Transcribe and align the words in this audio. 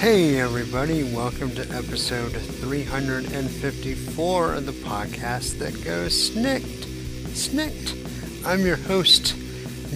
Hey, 0.00 0.40
everybody, 0.40 1.04
welcome 1.14 1.54
to 1.56 1.60
episode 1.76 2.32
354 2.32 4.54
of 4.54 4.64
the 4.64 4.72
podcast 4.72 5.58
that 5.58 5.84
goes 5.84 6.30
snikt. 6.30 6.86
Snikt. 7.34 8.46
I'm 8.46 8.64
your 8.64 8.76
host, 8.76 9.36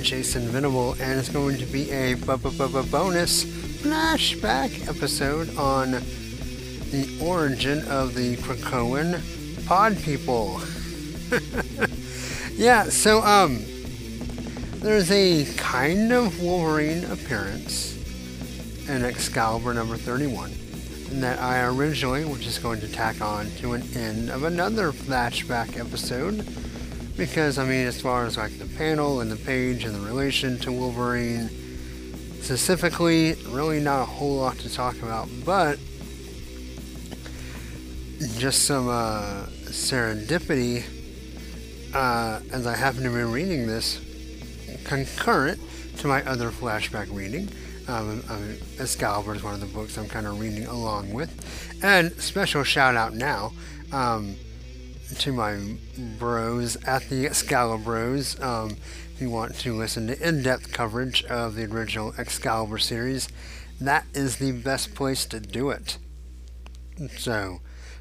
Jason 0.03 0.43
Venable, 0.49 0.93
and 1.01 1.19
it's 1.19 1.31
going 1.31 1.57
to 1.57 1.65
be 1.65 1.91
a 1.91 2.17
bonus 2.17 3.47
flashback 3.81 4.87
episode 4.91 5.57
on 5.57 5.93
the 5.93 7.19
origin 7.23 7.79
of 7.89 8.15
the 8.15 8.37
Krakoan 8.37 9.23
pod 9.67 9.97
people. 10.03 10.61
yeah, 12.57 12.91
so, 12.91 13.23
um, 13.23 13.65
there's 14.81 15.11
a 15.11 15.47
kind 15.57 16.13
of 16.13 16.43
Wolverine 16.43 17.07
appearance 17.07 17.94
in 18.89 19.05
Excalibur 19.05 19.73
number 19.73 19.97
31 19.97 20.53
and 21.11 21.23
that 21.23 21.39
I 21.39 21.65
originally 21.67 22.25
was 22.25 22.41
just 22.41 22.63
going 22.63 22.81
to 22.81 22.89
tack 22.89 23.21
on 23.21 23.47
to 23.59 23.73
an 23.75 23.83
end 23.95 24.31
of 24.31 24.43
another 24.43 24.91
flashback 24.91 25.79
episode 25.79 26.47
because 27.17 27.57
I 27.57 27.65
mean 27.65 27.87
as 27.87 28.01
far 28.01 28.27
as 28.27 28.37
like 28.37 28.59
the 28.59 28.67
panel 28.67 29.21
and 29.21 29.31
the 29.31 29.37
page 29.37 29.85
and 29.85 29.95
the 29.95 30.01
relation 30.01 30.59
to 30.61 30.73
Wolverine 30.73 31.49
specifically 32.41 33.35
really 33.49 33.81
not 33.81 34.03
a 34.03 34.07
whole 34.07 34.37
lot 34.37 34.59
to 34.59 34.73
talk 34.73 34.97
about 35.03 35.29
but 35.45 35.79
just 38.37 38.65
some 38.65 38.89
uh, 38.89 39.47
serendipity 39.67 40.85
uh, 41.95 42.41
as 42.53 42.67
I 42.67 42.75
happen 42.75 43.05
to 43.05 43.11
be 43.11 43.23
reading 43.23 43.67
this 43.67 44.01
concurrent 44.85 45.61
to 45.99 46.09
my 46.09 46.25
other 46.25 46.51
flashback 46.51 47.15
reading 47.15 47.49
um, 47.89 48.23
um, 48.29 48.57
Excalibur 48.79 49.35
is 49.35 49.43
one 49.43 49.55
of 49.55 49.61
the 49.61 49.67
books 49.67 49.97
I'm 49.99 50.09
kind 50.09 50.27
of 50.27 50.41
reading 50.41 50.67
along 50.67 51.13
with. 51.13 51.31
And 51.83 52.13
special 52.21 52.65
shout 52.65 52.97
out 52.97 53.15
now 53.15 53.53
um, 53.93 54.37
to 55.19 55.33
my 55.33 55.77
bros 56.19 56.77
at 56.85 57.09
the 57.09 57.27
Excalibros. 57.27 58.43
Um, 58.43 58.77
if 59.15 59.21
you 59.21 59.31
want 59.31 59.55
to 59.61 59.75
listen 59.75 60.09
to 60.09 60.29
in 60.29 60.43
depth 60.43 60.73
coverage 60.73 61.23
of 61.25 61.55
the 61.55 61.65
original 61.65 62.15
Excalibur 62.19 62.79
series, 62.79 63.29
that 63.81 64.07
is 64.15 64.37
the 64.37 64.53
best 64.53 64.95
place 64.95 65.25
to 65.27 65.41
do 65.41 65.71
it. 65.71 65.99
So, 67.17 67.61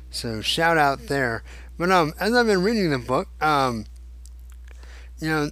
so 0.10 0.42
shout 0.42 0.78
out 0.78 1.08
there. 1.08 1.44
But 1.78 1.92
um, 1.92 2.14
as 2.20 2.34
I've 2.34 2.48
been 2.48 2.64
reading 2.64 2.90
the 2.92 3.00
book, 3.00 3.28
um, 3.42 3.86
you 5.20 5.28
know, 5.30 5.52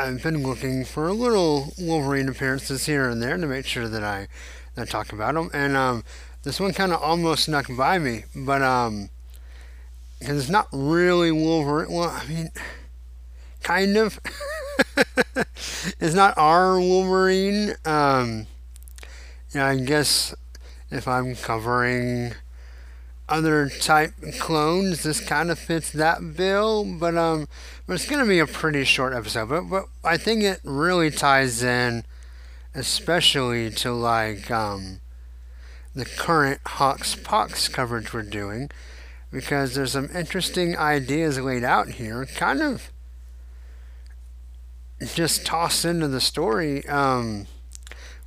I've 0.00 0.22
been 0.22 0.42
looking 0.42 0.86
for 0.86 1.08
a 1.08 1.12
little 1.12 1.74
Wolverine 1.78 2.30
appearances 2.30 2.86
here 2.86 3.10
and 3.10 3.22
there 3.22 3.36
to 3.36 3.46
make 3.46 3.66
sure 3.66 3.86
that 3.86 4.02
I, 4.02 4.28
that 4.74 4.82
I 4.82 4.90
talk 4.90 5.12
about 5.12 5.34
them. 5.34 5.50
And 5.52 5.76
um, 5.76 6.04
this 6.42 6.58
one 6.58 6.72
kind 6.72 6.90
of 6.94 7.02
almost 7.02 7.44
snuck 7.44 7.66
by 7.76 7.98
me, 7.98 8.24
but 8.34 8.62
um, 8.62 9.10
because 10.18 10.38
it's 10.38 10.48
not 10.48 10.68
really 10.72 11.30
Wolverine. 11.30 11.92
Well, 11.92 12.08
I 12.08 12.26
mean, 12.26 12.48
kind 13.62 13.98
of. 13.98 14.18
it's 16.00 16.14
not 16.14 16.32
our 16.38 16.80
Wolverine. 16.80 17.74
Um, 17.84 18.46
yeah, 19.54 19.66
I 19.66 19.76
guess 19.80 20.34
if 20.90 21.06
I'm 21.06 21.36
covering 21.36 22.32
other 23.30 23.68
type 23.68 24.12
clones, 24.38 25.02
this 25.02 25.20
kind 25.20 25.50
of 25.50 25.58
fits 25.58 25.90
that 25.92 26.36
bill. 26.36 26.84
But 26.84 27.16
um, 27.16 27.48
but 27.86 27.94
it's 27.94 28.08
gonna 28.08 28.26
be 28.26 28.40
a 28.40 28.46
pretty 28.46 28.84
short 28.84 29.14
episode. 29.14 29.48
But 29.48 29.62
but 29.62 29.84
I 30.04 30.16
think 30.16 30.42
it 30.42 30.60
really 30.64 31.10
ties 31.10 31.62
in, 31.62 32.04
especially 32.74 33.70
to 33.70 33.92
like 33.92 34.50
um, 34.50 35.00
the 35.94 36.04
current 36.04 36.60
Hox 36.66 37.14
Pox 37.14 37.68
coverage 37.68 38.12
we're 38.12 38.22
doing, 38.22 38.70
because 39.32 39.74
there's 39.74 39.92
some 39.92 40.10
interesting 40.14 40.76
ideas 40.76 41.38
laid 41.38 41.64
out 41.64 41.88
here, 41.90 42.26
kind 42.26 42.60
of 42.60 42.90
just 45.14 45.46
tossed 45.46 45.84
into 45.84 46.08
the 46.08 46.20
story 46.20 46.86
um, 46.86 47.46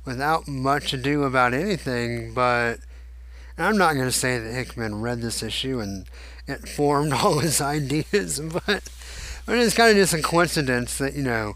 without 0.04 0.48
much 0.48 0.92
ado 0.92 1.22
about 1.22 1.54
anything, 1.54 2.34
but 2.34 2.80
I'm 3.56 3.78
not 3.78 3.94
going 3.94 4.06
to 4.06 4.12
say 4.12 4.38
that 4.38 4.52
Hickman 4.52 5.00
read 5.00 5.20
this 5.20 5.42
issue 5.42 5.80
and 5.80 6.06
it 6.46 6.68
formed 6.68 7.12
all 7.14 7.38
his 7.38 7.60
ideas, 7.60 8.40
but, 8.66 8.88
but 9.46 9.58
it's 9.58 9.74
kind 9.74 9.90
of 9.90 9.96
just 9.96 10.14
a 10.14 10.22
coincidence 10.22 10.98
that, 10.98 11.14
you 11.14 11.22
know, 11.22 11.54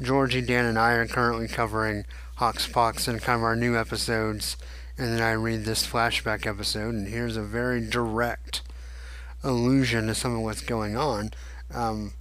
Georgie, 0.00 0.40
Dan, 0.40 0.64
and 0.64 0.78
I 0.78 0.92
are 0.92 1.06
currently 1.06 1.46
covering 1.46 2.04
Hox 2.36 2.66
Pox 2.66 3.06
and 3.06 3.22
kind 3.22 3.38
of 3.38 3.44
our 3.44 3.54
new 3.54 3.76
episodes, 3.76 4.56
and 4.98 5.12
then 5.12 5.22
I 5.22 5.32
read 5.32 5.64
this 5.64 5.86
flashback 5.86 6.46
episode, 6.46 6.94
and 6.94 7.06
here's 7.06 7.36
a 7.36 7.42
very 7.42 7.80
direct 7.80 8.62
allusion 9.44 10.08
to 10.08 10.14
some 10.14 10.34
of 10.34 10.40
what's 10.40 10.60
going 10.60 10.96
on 10.96 11.30
um, 11.72 12.14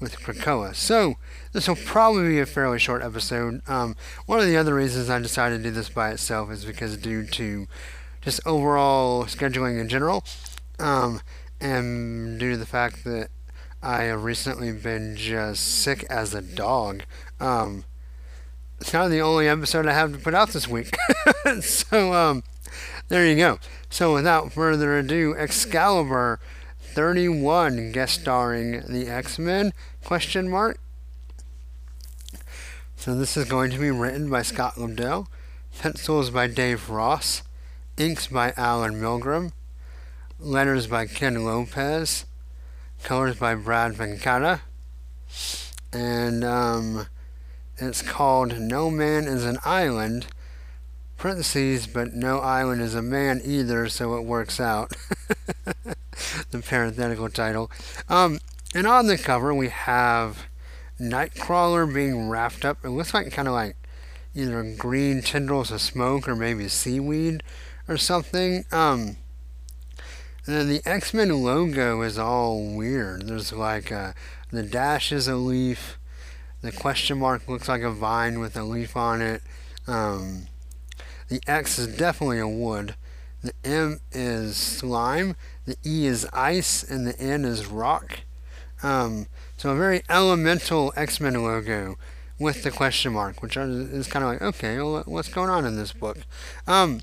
with 0.00 0.20
Krakoa. 0.20 0.74
So, 0.74 1.16
this 1.52 1.68
will 1.68 1.76
probably 1.76 2.28
be 2.28 2.40
a 2.40 2.46
fairly 2.46 2.78
short 2.78 3.02
episode. 3.02 3.60
Um, 3.68 3.96
one 4.24 4.38
of 4.38 4.46
the 4.46 4.56
other 4.56 4.74
reasons 4.74 5.10
I 5.10 5.18
decided 5.18 5.58
to 5.58 5.64
do 5.64 5.70
this 5.70 5.88
by 5.90 6.10
itself 6.10 6.50
is 6.50 6.64
because 6.64 6.96
due 6.96 7.26
to 7.26 7.66
just 8.26 8.44
overall 8.44 9.24
scheduling 9.26 9.80
in 9.80 9.88
general, 9.88 10.24
um, 10.80 11.20
and 11.60 12.40
due 12.40 12.50
to 12.50 12.56
the 12.56 12.66
fact 12.66 13.04
that 13.04 13.28
I 13.80 14.02
have 14.02 14.24
recently 14.24 14.72
been 14.72 15.14
just 15.14 15.64
sick 15.64 16.04
as 16.10 16.34
a 16.34 16.42
dog, 16.42 17.04
um, 17.38 17.84
it's 18.80 18.90
kind 18.90 19.04
of 19.04 19.12
the 19.12 19.20
only 19.20 19.46
episode 19.46 19.86
I 19.86 19.92
have 19.92 20.12
to 20.12 20.18
put 20.18 20.34
out 20.34 20.48
this 20.48 20.66
week. 20.66 20.96
so, 21.60 22.12
um, 22.14 22.42
there 23.06 23.24
you 23.24 23.36
go. 23.36 23.60
So, 23.90 24.14
without 24.14 24.52
further 24.52 24.98
ado, 24.98 25.36
Excalibur 25.38 26.40
31 26.80 27.92
guest 27.92 28.22
starring 28.22 28.82
the 28.88 29.06
X-Men? 29.06 29.72
Question 30.02 30.48
mark. 30.48 30.80
So 32.96 33.14
this 33.14 33.36
is 33.36 33.44
going 33.44 33.70
to 33.70 33.78
be 33.78 33.92
written 33.92 34.28
by 34.28 34.42
Scott 34.42 34.74
Lobdell, 34.74 35.28
pencils 35.78 36.30
by 36.30 36.48
Dave 36.48 36.90
Ross, 36.90 37.42
Inks 37.98 38.26
by 38.26 38.52
Alan 38.58 39.00
Milgrom. 39.00 39.52
Letters 40.38 40.86
by 40.86 41.06
Ken 41.06 41.46
Lopez. 41.46 42.26
Colors 43.02 43.38
by 43.38 43.54
Brad 43.54 43.94
Vancata. 43.94 44.60
And 45.94 46.44
um, 46.44 47.06
it's 47.78 48.02
called 48.02 48.58
No 48.60 48.90
Man 48.90 49.24
is 49.24 49.46
an 49.46 49.56
Island. 49.64 50.26
Parentheses, 51.16 51.86
but 51.86 52.12
no 52.12 52.40
island 52.40 52.82
is 52.82 52.94
a 52.94 53.00
man 53.00 53.40
either, 53.42 53.88
so 53.88 54.14
it 54.16 54.24
works 54.24 54.60
out. 54.60 54.92
the 56.50 56.58
parenthetical 56.58 57.30
title. 57.30 57.70
Um, 58.10 58.40
and 58.74 58.86
on 58.86 59.06
the 59.06 59.16
cover, 59.16 59.54
we 59.54 59.70
have 59.70 60.48
Nightcrawler 61.00 61.92
being 61.92 62.28
wrapped 62.28 62.62
up. 62.62 62.84
It 62.84 62.90
looks 62.90 63.14
like 63.14 63.32
kind 63.32 63.48
of 63.48 63.54
like 63.54 63.76
either 64.34 64.62
green 64.76 65.22
tendrils 65.22 65.70
of 65.70 65.80
smoke 65.80 66.28
or 66.28 66.36
maybe 66.36 66.68
seaweed 66.68 67.42
or 67.88 67.96
something. 67.96 68.64
Um, 68.72 69.16
then 70.46 70.68
the 70.68 70.80
X 70.84 71.12
Men 71.12 71.42
logo 71.42 72.02
is 72.02 72.18
all 72.18 72.62
weird. 72.76 73.26
There's 73.26 73.52
like 73.52 73.90
a, 73.90 74.14
the 74.50 74.62
dash 74.62 75.10
is 75.12 75.26
a 75.26 75.36
leaf. 75.36 75.98
The 76.62 76.72
question 76.72 77.18
mark 77.18 77.48
looks 77.48 77.68
like 77.68 77.82
a 77.82 77.90
vine 77.90 78.38
with 78.38 78.56
a 78.56 78.62
leaf 78.62 78.96
on 78.96 79.20
it. 79.20 79.42
Um, 79.86 80.46
the 81.28 81.40
X 81.46 81.78
is 81.78 81.96
definitely 81.96 82.38
a 82.38 82.48
wood. 82.48 82.94
The 83.42 83.52
M 83.64 84.00
is 84.12 84.56
slime. 84.56 85.36
The 85.66 85.76
E 85.84 86.06
is 86.06 86.26
ice, 86.32 86.82
and 86.82 87.06
the 87.06 87.18
N 87.20 87.44
is 87.44 87.66
rock. 87.66 88.20
Um, 88.82 89.26
so 89.56 89.70
a 89.70 89.76
very 89.76 90.02
elemental 90.08 90.92
X 90.96 91.20
Men 91.20 91.34
logo 91.42 91.96
with 92.38 92.62
the 92.62 92.70
question 92.70 93.12
mark, 93.12 93.42
which 93.42 93.56
is 93.56 94.06
kind 94.08 94.24
of 94.24 94.30
like, 94.30 94.42
okay, 94.42 94.76
well, 94.76 95.02
what's 95.06 95.28
going 95.28 95.50
on 95.50 95.64
in 95.64 95.76
this 95.76 95.92
book? 95.92 96.18
Um, 96.66 97.00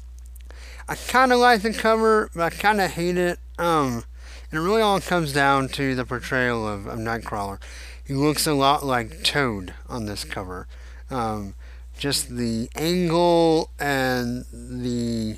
I 0.88 0.95
kind 0.95 1.31
of 1.31 1.39
like 1.39 1.62
the 1.62 1.74
cover, 1.74 2.30
but 2.35 2.44
I 2.44 2.50
kind 2.50 2.81
of 2.81 2.91
hate 2.91 3.18
it. 3.18 3.39
Um, 3.57 4.03
and 4.51 4.59
it 4.59 4.63
really 4.63 4.81
all 4.81 5.00
comes 5.00 5.33
down 5.33 5.69
to 5.69 5.95
the 5.95 6.06
portrayal 6.06 6.68
of, 6.68 6.85
of 6.85 7.00
Nightcrawler. 7.00 7.59
He 8.06 8.13
looks 8.13 8.45
a 8.45 8.53
lot 8.53 8.85
like 8.85 9.24
Toad 9.24 9.74
on 9.88 10.06
this 10.06 10.24
cover. 10.24 10.68
Um, 11.09 11.56
just 11.97 12.30
the 12.30 12.69
angle 12.75 13.69
and 13.80 14.45
the, 14.51 15.38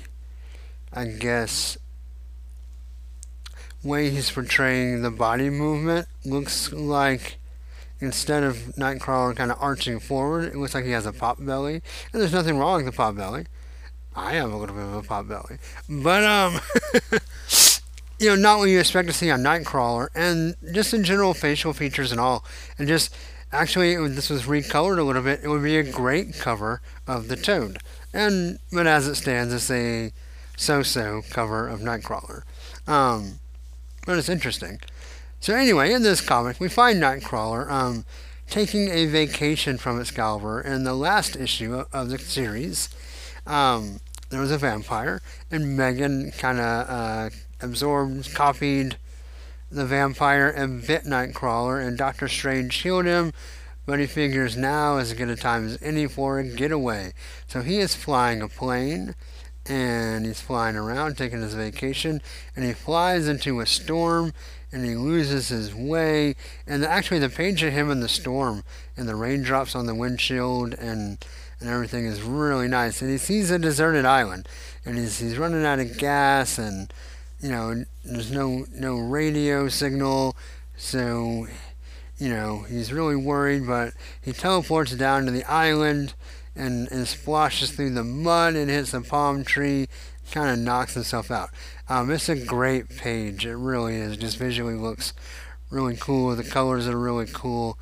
I 0.92 1.04
guess, 1.06 1.78
way 3.82 4.10
he's 4.10 4.30
portraying 4.30 5.02
the 5.02 5.10
body 5.10 5.48
movement 5.48 6.08
looks 6.24 6.72
like 6.72 7.38
instead 8.00 8.42
of 8.42 8.56
Nightcrawler 8.76 9.36
kind 9.36 9.50
of 9.50 9.58
arching 9.60 10.00
forward, 10.00 10.44
it 10.52 10.56
looks 10.56 10.74
like 10.74 10.84
he 10.84 10.90
has 10.90 11.06
a 11.06 11.12
pop 11.12 11.38
belly. 11.40 11.82
And 12.12 12.20
there's 12.20 12.32
nothing 12.32 12.58
wrong 12.58 12.84
with 12.84 12.86
the 12.86 12.96
pop 12.96 13.16
belly. 13.16 13.46
I 14.16 14.32
have 14.32 14.50
a 14.50 14.56
little 14.56 14.74
bit 14.74 14.84
of 14.84 14.94
a 14.94 15.02
pop 15.02 15.28
belly. 15.28 15.58
But, 15.88 16.24
um, 16.24 16.58
you 18.18 18.28
know, 18.28 18.34
not 18.34 18.58
what 18.58 18.70
you 18.70 18.80
expect 18.80 19.08
to 19.08 19.14
see 19.14 19.30
on 19.30 19.40
Nightcrawler. 19.40 20.08
And 20.14 20.56
just 20.72 20.94
in 20.94 21.04
general, 21.04 21.34
facial 21.34 21.74
features 21.74 22.12
and 22.12 22.20
all. 22.20 22.44
And 22.78 22.88
just, 22.88 23.14
actually, 23.52 23.94
this 24.08 24.30
was 24.30 24.44
recolored 24.44 24.98
a 24.98 25.02
little 25.02 25.22
bit, 25.22 25.40
it 25.42 25.48
would 25.48 25.62
be 25.62 25.76
a 25.76 25.82
great 25.82 26.34
cover 26.34 26.80
of 27.06 27.28
the 27.28 27.36
Toad. 27.36 27.78
And, 28.14 28.58
but 28.72 28.86
as 28.86 29.06
it 29.06 29.16
stands, 29.16 29.52
it's 29.52 29.70
a 29.70 30.12
so-so 30.56 31.22
cover 31.30 31.68
of 31.68 31.80
Nightcrawler. 31.80 32.42
Um, 32.86 33.40
but 34.06 34.16
it's 34.16 34.30
interesting. 34.30 34.80
So 35.40 35.54
anyway, 35.54 35.92
in 35.92 36.02
this 36.02 36.22
comic, 36.22 36.58
we 36.58 36.68
find 36.68 37.02
Nightcrawler 37.02 37.70
um, 37.70 38.06
taking 38.48 38.88
a 38.88 39.04
vacation 39.06 39.76
from 39.76 40.00
Excalibur 40.00 40.60
in 40.60 40.84
the 40.84 40.94
last 40.94 41.36
issue 41.36 41.84
of 41.92 42.08
the 42.08 42.18
series. 42.18 42.88
Um, 43.46 44.00
there 44.30 44.40
was 44.40 44.50
a 44.50 44.58
vampire, 44.58 45.22
and 45.50 45.76
Meggan 45.76 46.32
kind 46.32 46.58
of 46.58 46.88
uh, 46.88 47.30
absorbed, 47.60 48.34
copied 48.34 48.96
the 49.70 49.86
vampire 49.86 50.48
and 50.48 50.84
bit 50.84 51.04
Nightcrawler, 51.04 51.84
and 51.84 51.96
Doctor 51.96 52.28
Strange 52.28 52.74
healed 52.74 53.06
him, 53.06 53.32
but 53.84 54.00
he 54.00 54.06
figures 54.06 54.56
now 54.56 54.98
is 54.98 55.12
as 55.12 55.18
good 55.18 55.30
a 55.30 55.36
time 55.36 55.66
as 55.66 55.78
any 55.80 56.06
for 56.06 56.38
a 56.38 56.44
getaway. 56.44 57.12
So 57.46 57.62
he 57.62 57.78
is 57.78 57.94
flying 57.94 58.42
a 58.42 58.48
plane, 58.48 59.14
and 59.64 60.26
he's 60.26 60.40
flying 60.40 60.76
around, 60.76 61.16
taking 61.16 61.42
his 61.42 61.54
vacation, 61.54 62.20
and 62.54 62.64
he 62.64 62.72
flies 62.72 63.28
into 63.28 63.60
a 63.60 63.66
storm, 63.66 64.32
and 64.72 64.84
he 64.84 64.96
loses 64.96 65.48
his 65.48 65.74
way. 65.74 66.34
And 66.66 66.84
actually, 66.84 67.20
the 67.20 67.28
page 67.28 67.62
of 67.62 67.72
him 67.72 67.90
in 67.90 68.00
the 68.00 68.08
storm 68.08 68.64
and 68.96 69.08
the 69.08 69.14
raindrops 69.14 69.76
on 69.76 69.86
the 69.86 69.94
windshield 69.94 70.74
and 70.74 71.24
and 71.60 71.68
everything 71.68 72.06
is 72.06 72.22
really 72.22 72.68
nice. 72.68 73.02
And 73.02 73.10
he 73.10 73.18
sees 73.18 73.50
a 73.50 73.58
deserted 73.58 74.04
island, 74.04 74.48
and 74.84 74.98
he's 74.98 75.18
he's 75.18 75.38
running 75.38 75.64
out 75.64 75.78
of 75.78 75.98
gas, 75.98 76.58
and 76.58 76.92
you 77.40 77.50
know 77.50 77.84
there's 78.04 78.30
no 78.30 78.66
no 78.72 78.98
radio 78.98 79.68
signal, 79.68 80.36
so 80.76 81.46
you 82.18 82.28
know 82.28 82.64
he's 82.68 82.92
really 82.92 83.16
worried. 83.16 83.66
But 83.66 83.94
he 84.20 84.32
teleports 84.32 84.94
down 84.94 85.24
to 85.26 85.30
the 85.30 85.44
island. 85.44 86.14
And, 86.58 86.90
and 86.90 87.06
splashes 87.06 87.72
through 87.72 87.90
the 87.90 88.02
mud 88.02 88.54
and 88.54 88.70
hits 88.70 88.94
a 88.94 89.02
palm 89.02 89.44
tree, 89.44 89.88
kind 90.32 90.48
of 90.48 90.58
knocks 90.58 90.94
himself 90.94 91.30
out. 91.30 91.50
Um, 91.86 92.10
it's 92.10 92.30
a 92.30 92.34
great 92.34 92.88
page. 92.88 93.44
It 93.44 93.56
really 93.56 93.96
is. 93.96 94.16
Just 94.16 94.38
visually 94.38 94.74
looks 94.74 95.12
really 95.70 95.96
cool. 95.96 96.34
The 96.34 96.44
colors 96.44 96.88
are 96.88 96.98
really 96.98 97.26
cool. 97.30 97.78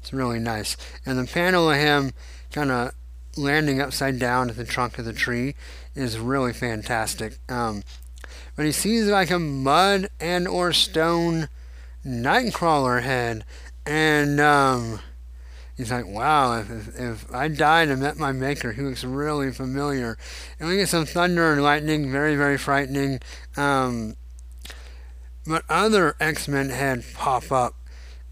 It's 0.00 0.12
really 0.12 0.38
nice. 0.38 0.76
And 1.04 1.18
the 1.18 1.32
panel 1.32 1.70
of 1.70 1.76
him 1.76 2.12
kind 2.52 2.70
of 2.70 2.92
landing 3.36 3.80
upside 3.80 4.18
down 4.18 4.50
at 4.50 4.56
the 4.56 4.64
trunk 4.64 4.98
of 4.98 5.04
the 5.04 5.12
tree 5.12 5.54
is 5.94 6.18
really 6.18 6.52
fantastic. 6.52 7.38
Um, 7.48 7.82
but 8.54 8.64
he 8.64 8.72
sees 8.72 9.06
like 9.06 9.30
a 9.30 9.38
mud 9.38 10.08
and 10.18 10.48
or 10.48 10.72
stone 10.72 11.48
nightcrawler 12.04 13.02
head, 13.02 13.44
and 13.84 14.40
um, 14.40 15.00
he's 15.76 15.90
like, 15.90 16.06
wow, 16.06 16.58
if, 16.58 16.70
if, 16.70 16.98
if, 16.98 17.34
I 17.34 17.48
died 17.48 17.88
and 17.88 18.00
met 18.00 18.16
my 18.16 18.32
maker, 18.32 18.72
he 18.72 18.82
looks 18.82 19.04
really 19.04 19.52
familiar. 19.52 20.16
And 20.58 20.68
we 20.68 20.76
get 20.76 20.88
some 20.88 21.06
thunder 21.06 21.52
and 21.52 21.62
lightning, 21.62 22.10
very, 22.10 22.34
very 22.34 22.56
frightening. 22.56 23.20
Um, 23.56 24.16
but 25.46 25.64
other 25.68 26.16
X 26.18 26.48
Men 26.48 26.70
head 26.70 27.04
pop 27.14 27.52
up. 27.52 27.74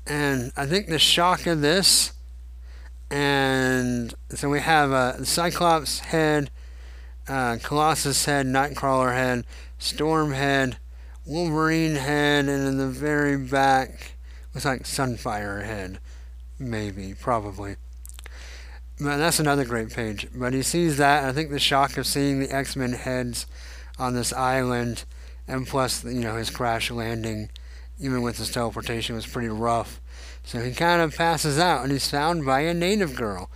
And 0.07 0.53
I 0.57 0.67
think 0.67 0.89
the 0.89 0.99
shock 0.99 1.47
of 1.47 1.61
this, 1.61 2.13
and 3.15 4.13
so 4.31 4.51
we 4.51 4.59
have 4.59 4.91
a 4.91 5.25
Cyclops 5.25 6.01
head, 6.01 6.51
uh, 7.29 7.59
Colossus 7.63 8.25
head, 8.25 8.45
Nightcrawler 8.45 9.13
head, 9.13 9.45
Storm 9.79 10.33
head, 10.33 10.79
Wolverine 11.25 11.95
head, 11.95 12.47
and 12.49 12.67
in 12.67 12.77
the 12.77 12.89
very 12.89 13.39
back, 13.39 14.17
looks 14.53 14.65
like 14.65 14.83
Sunfire 14.83 15.65
head. 15.65 16.01
Maybe, 16.59 17.15
probably. 17.15 17.77
But 18.99 19.19
that's 19.19 19.39
another 19.39 19.65
great 19.65 19.91
page. 19.91 20.27
But 20.35 20.53
he 20.53 20.63
sees 20.63 20.97
that. 20.97 21.21
and 21.21 21.31
I 21.31 21.33
think 21.33 21.51
the 21.51 21.61
shock 21.61 21.97
of 21.97 22.09
seeing 22.09 22.41
the 22.41 22.51
X 22.51 22.75
Men 22.75 22.95
heads 22.95 23.47
on 23.97 24.15
this 24.15 24.33
island, 24.33 25.05
and 25.47 25.69
plus, 25.69 26.03
you 26.03 26.21
know, 26.21 26.35
his 26.35 26.51
crash 26.51 26.91
landing, 26.91 27.49
even 27.99 28.23
with 28.23 28.39
his 28.39 28.51
teleportation, 28.51 29.15
was 29.15 29.27
pretty 29.27 29.49
rough. 29.49 30.01
So 30.45 30.61
he 30.61 30.73
kind 30.73 31.01
of 31.01 31.17
passes 31.17 31.59
out, 31.59 31.83
and 31.83 31.93
he's 31.93 32.09
found 32.09 32.45
by 32.45 32.61
a 32.61 32.75
native 32.75 33.15
girl. 33.15 33.51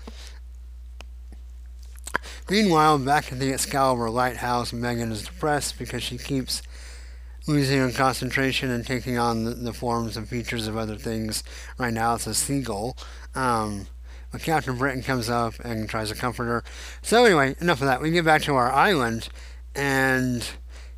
Meanwhile, 2.50 2.98
back 3.00 3.30
at 3.30 3.38
the 3.38 3.52
Excalibur 3.52 4.08
lighthouse, 4.08 4.72
Meggan 4.72 5.12
is 5.12 5.24
depressed 5.24 5.78
because 5.78 6.02
she 6.02 6.16
keeps 6.16 6.62
losing 7.46 7.78
her 7.78 7.90
concentration 7.90 8.70
and 8.70 8.86
taking 8.86 9.18
on 9.18 9.44
the, 9.44 9.50
the, 9.50 9.72
forms 9.72 10.16
and 10.16 10.28
features 10.28 10.66
of 10.66 10.76
other 10.76 10.96
things. 10.96 11.44
Right 11.78 11.92
now, 11.92 12.14
it's 12.14 12.26
a 12.26 12.34
seagull. 12.34 12.96
Um, 13.34 13.86
but 14.30 14.42
Captain 14.42 14.76
Britain 14.76 15.02
comes 15.02 15.28
up 15.28 15.54
and 15.60 15.88
tries 15.88 16.10
to 16.10 16.14
comfort 16.14 16.44
her. 16.44 16.64
So 17.02 17.24
anyway, 17.24 17.54
enough 17.60 17.80
of 17.80 17.86
that. 17.86 18.00
We 18.00 18.10
get 18.10 18.24
back 18.24 18.42
to 18.42 18.54
our 18.54 18.70
island, 18.70 19.28
and 19.74 20.46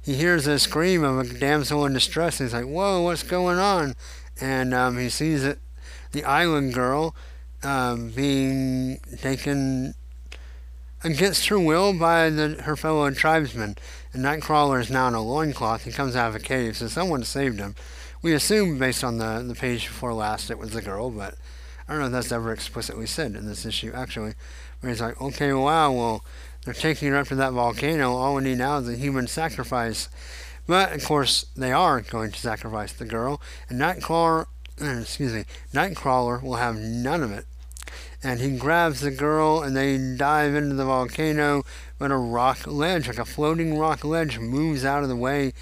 he 0.02 0.14
hears 0.14 0.46
a 0.46 0.58
scream 0.58 1.04
of 1.04 1.18
a 1.18 1.38
damsel 1.38 1.84
in 1.86 1.92
distress. 1.92 2.38
He's 2.38 2.54
like, 2.54 2.66
"Whoa, 2.66 3.02
what's 3.02 3.22
going 3.22 3.58
on?" 3.58 3.94
And 4.40 4.72
um, 4.72 4.98
he 4.98 5.08
sees 5.08 5.44
it, 5.44 5.58
the 6.12 6.24
island 6.24 6.74
girl 6.74 7.14
um, 7.62 8.10
being 8.10 9.00
taken 9.20 9.94
against 11.02 11.48
her 11.48 11.58
will 11.58 11.92
by 11.92 12.30
the, 12.30 12.62
her 12.62 12.76
fellow 12.76 13.10
tribesmen. 13.10 13.76
And 14.12 14.24
Nightcrawler 14.24 14.80
is 14.80 14.90
now 14.90 15.08
in 15.08 15.14
a 15.14 15.22
loincloth. 15.22 15.84
He 15.84 15.92
comes 15.92 16.16
out 16.16 16.28
of 16.28 16.36
a 16.36 16.40
cave, 16.40 16.76
so 16.76 16.88
someone 16.88 17.22
saved 17.24 17.58
him. 17.58 17.74
We 18.22 18.32
assume, 18.34 18.78
based 18.78 19.02
on 19.02 19.18
the, 19.18 19.42
the 19.46 19.54
page 19.54 19.86
before 19.86 20.12
last, 20.12 20.50
it 20.50 20.58
was 20.58 20.70
the 20.70 20.82
girl, 20.82 21.10
but 21.10 21.36
I 21.88 21.92
don't 21.92 22.00
know 22.00 22.06
if 22.06 22.12
that's 22.12 22.32
ever 22.32 22.52
explicitly 22.52 23.06
said 23.06 23.34
in 23.34 23.46
this 23.46 23.64
issue, 23.64 23.92
actually. 23.94 24.34
Where 24.80 24.90
he's 24.90 25.00
like, 25.00 25.20
okay, 25.20 25.52
wow, 25.52 25.92
well, 25.92 26.24
they're 26.64 26.74
taking 26.74 27.08
her 27.08 27.16
up 27.16 27.28
to 27.28 27.34
that 27.36 27.52
volcano. 27.52 28.14
All 28.14 28.34
we 28.34 28.42
need 28.42 28.58
now 28.58 28.78
is 28.78 28.88
a 28.88 28.96
human 28.96 29.26
sacrifice. 29.26 30.08
But, 30.66 30.92
of 30.92 31.04
course, 31.04 31.46
they 31.56 31.72
are 31.72 32.00
going 32.00 32.30
to 32.32 32.38
sacrifice 32.38 32.92
the 32.92 33.04
girl. 33.04 33.40
And 33.68 33.80
Nightcrawler, 33.80 34.46
excuse 34.80 35.32
me, 35.32 35.44
Nightcrawler 35.72 36.42
will 36.42 36.56
have 36.56 36.76
none 36.76 37.22
of 37.22 37.32
it 37.32 37.46
and 38.22 38.40
he 38.40 38.56
grabs 38.56 39.00
the 39.00 39.10
girl 39.10 39.62
and 39.62 39.76
they 39.76 39.96
dive 40.16 40.54
into 40.54 40.74
the 40.74 40.84
volcano 40.84 41.64
but 41.98 42.10
a 42.10 42.16
rock 42.16 42.66
ledge 42.66 43.08
like 43.08 43.18
a 43.18 43.24
floating 43.24 43.78
rock 43.78 44.04
ledge 44.04 44.38
moves 44.38 44.84
out 44.84 45.02
of 45.02 45.08
the 45.08 45.16
way 45.16 45.52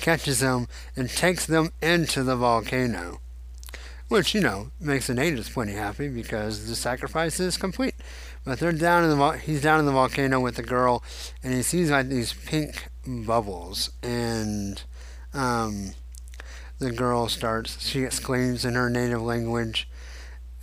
catches 0.00 0.40
them 0.40 0.66
and 0.96 1.10
takes 1.10 1.46
them 1.46 1.70
into 1.80 2.22
the 2.22 2.36
volcano 2.36 3.20
which 4.08 4.34
you 4.34 4.40
know 4.40 4.70
makes 4.80 5.06
the 5.06 5.14
natives 5.14 5.48
plenty 5.48 5.72
happy 5.72 6.08
because 6.08 6.66
the 6.66 6.76
sacrifice 6.76 7.38
is 7.38 7.56
complete 7.56 7.94
but 8.44 8.58
they're 8.58 8.72
down 8.72 9.04
in 9.04 9.10
the 9.10 9.30
he's 9.38 9.62
down 9.62 9.80
in 9.80 9.86
the 9.86 9.92
volcano 9.92 10.40
with 10.40 10.56
the 10.56 10.62
girl 10.62 11.02
and 11.42 11.52
he 11.52 11.62
sees 11.62 11.90
like 11.90 12.08
these 12.08 12.32
pink 12.32 12.88
bubbles 13.06 13.90
and 14.02 14.82
um, 15.34 15.92
the 16.78 16.90
girl 16.90 17.28
starts 17.28 17.86
she 17.86 18.04
exclaims 18.04 18.64
in 18.64 18.74
her 18.74 18.90
native 18.90 19.22
language 19.22 19.88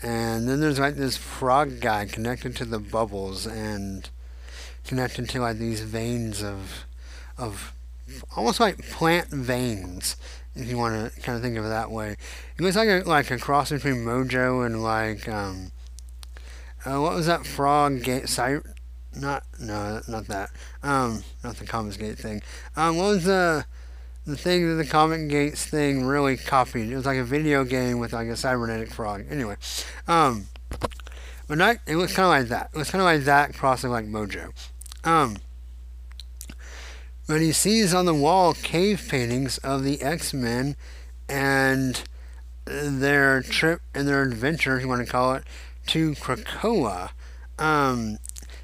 and 0.01 0.48
then 0.48 0.60
there's 0.60 0.79
like 0.79 0.96
this 0.96 1.17
frog 1.17 1.79
guy 1.79 2.05
connected 2.05 2.55
to 2.55 2.65
the 2.65 2.79
bubbles 2.79 3.46
and 3.46 4.10
connected 4.86 5.27
to 5.29 5.39
like 5.41 5.58
these 5.58 5.82
veins 5.82 6.44
of 6.44 6.86
of 7.38 7.74
almost 8.36 8.60
like 8.60 8.77
plant 8.89 9.29
veins 9.29 10.15
if 10.55 10.70
you 10.70 10.77
want 10.77 11.13
to 11.13 11.22
kind 11.22 11.36
of 11.36 11.41
think 11.41 11.58
of 11.58 11.65
it 11.65 11.70
that 11.70 11.91
way. 11.91 12.15
It 12.58 12.62
looks 12.62 12.77
like 12.77 12.88
a, 12.88 13.03
like 13.05 13.29
a 13.29 13.38
cross 13.38 13.72
between 13.72 14.05
Mojo 14.05 14.65
and 14.65 14.82
like 14.82 15.27
um 15.27 15.72
uh, 16.86 17.01
what 17.01 17.13
was 17.13 17.25
that 17.25 17.46
frog 17.46 18.04
gate 18.04 18.30
site? 18.30 18.62
Not 19.15 19.44
no, 19.60 20.01
not 20.08 20.27
that. 20.27 20.51
Um, 20.84 21.24
not 21.44 21.56
the 21.56 21.65
Comics 21.65 21.98
Gate 21.98 22.18
thing. 22.18 22.42
Um, 22.75 22.98
what 22.98 23.06
was 23.06 23.24
the 23.24 23.65
the 24.25 24.36
thing 24.36 24.68
that 24.68 24.75
the 24.75 24.89
Comic 24.89 25.30
Gates 25.30 25.65
thing 25.65 26.06
really 26.06 26.36
copied. 26.36 26.92
It 26.92 26.96
was 26.96 27.06
like 27.06 27.18
a 27.18 27.24
video 27.24 27.63
game 27.63 28.00
with 28.00 28.12
like 28.12 28.27
a 28.27 28.36
cybernetic 28.36 28.92
frog. 28.92 29.25
Anyway, 29.30 29.56
um, 30.08 30.48
but 31.48 31.58
not, 31.58 31.77
it 31.86 31.96
was 31.96 32.12
kind 32.13 32.25
of 32.25 32.32
like 32.32 32.50
that. 32.50 32.72
It 32.74 32.77
was 32.77 32.89
kind 32.89 33.01
of 33.01 33.06
like 33.06 33.22
that 33.22 33.54
crossing 33.54 33.92
like 33.92 34.06
Mojo. 34.06 34.51
Um, 35.04 35.38
but 37.27 37.42
he 37.42 37.51
sees 37.51 37.94
on 37.94 38.06
the 38.06 38.15
wall 38.15 38.54
cave 38.54 39.06
paintings 39.10 39.60
of 39.60 39.84
the 39.84 40.01
X 40.01 40.34
Men 40.34 40.75
and 41.30 42.04
their 42.65 43.42
trip 43.42 43.82
and 43.94 44.08
their 44.08 44.24
adventure, 44.24 44.75
if 44.75 44.82
you 44.82 44.88
want 44.88 45.06
to 45.06 45.12
call 45.12 45.34
it, 45.36 45.44
to 45.88 46.12
Krakoa. 46.13 47.12
Um, 47.58 48.18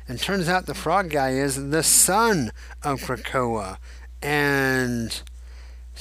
and 0.07 0.19
turns 0.19 0.49
out 0.49 0.65
the 0.65 0.73
frog 0.73 1.09
guy 1.09 1.31
is 1.31 1.69
the 1.69 1.83
son 1.83 2.51
of 2.83 3.01
Krakoa. 3.01 3.77
And 4.21 5.21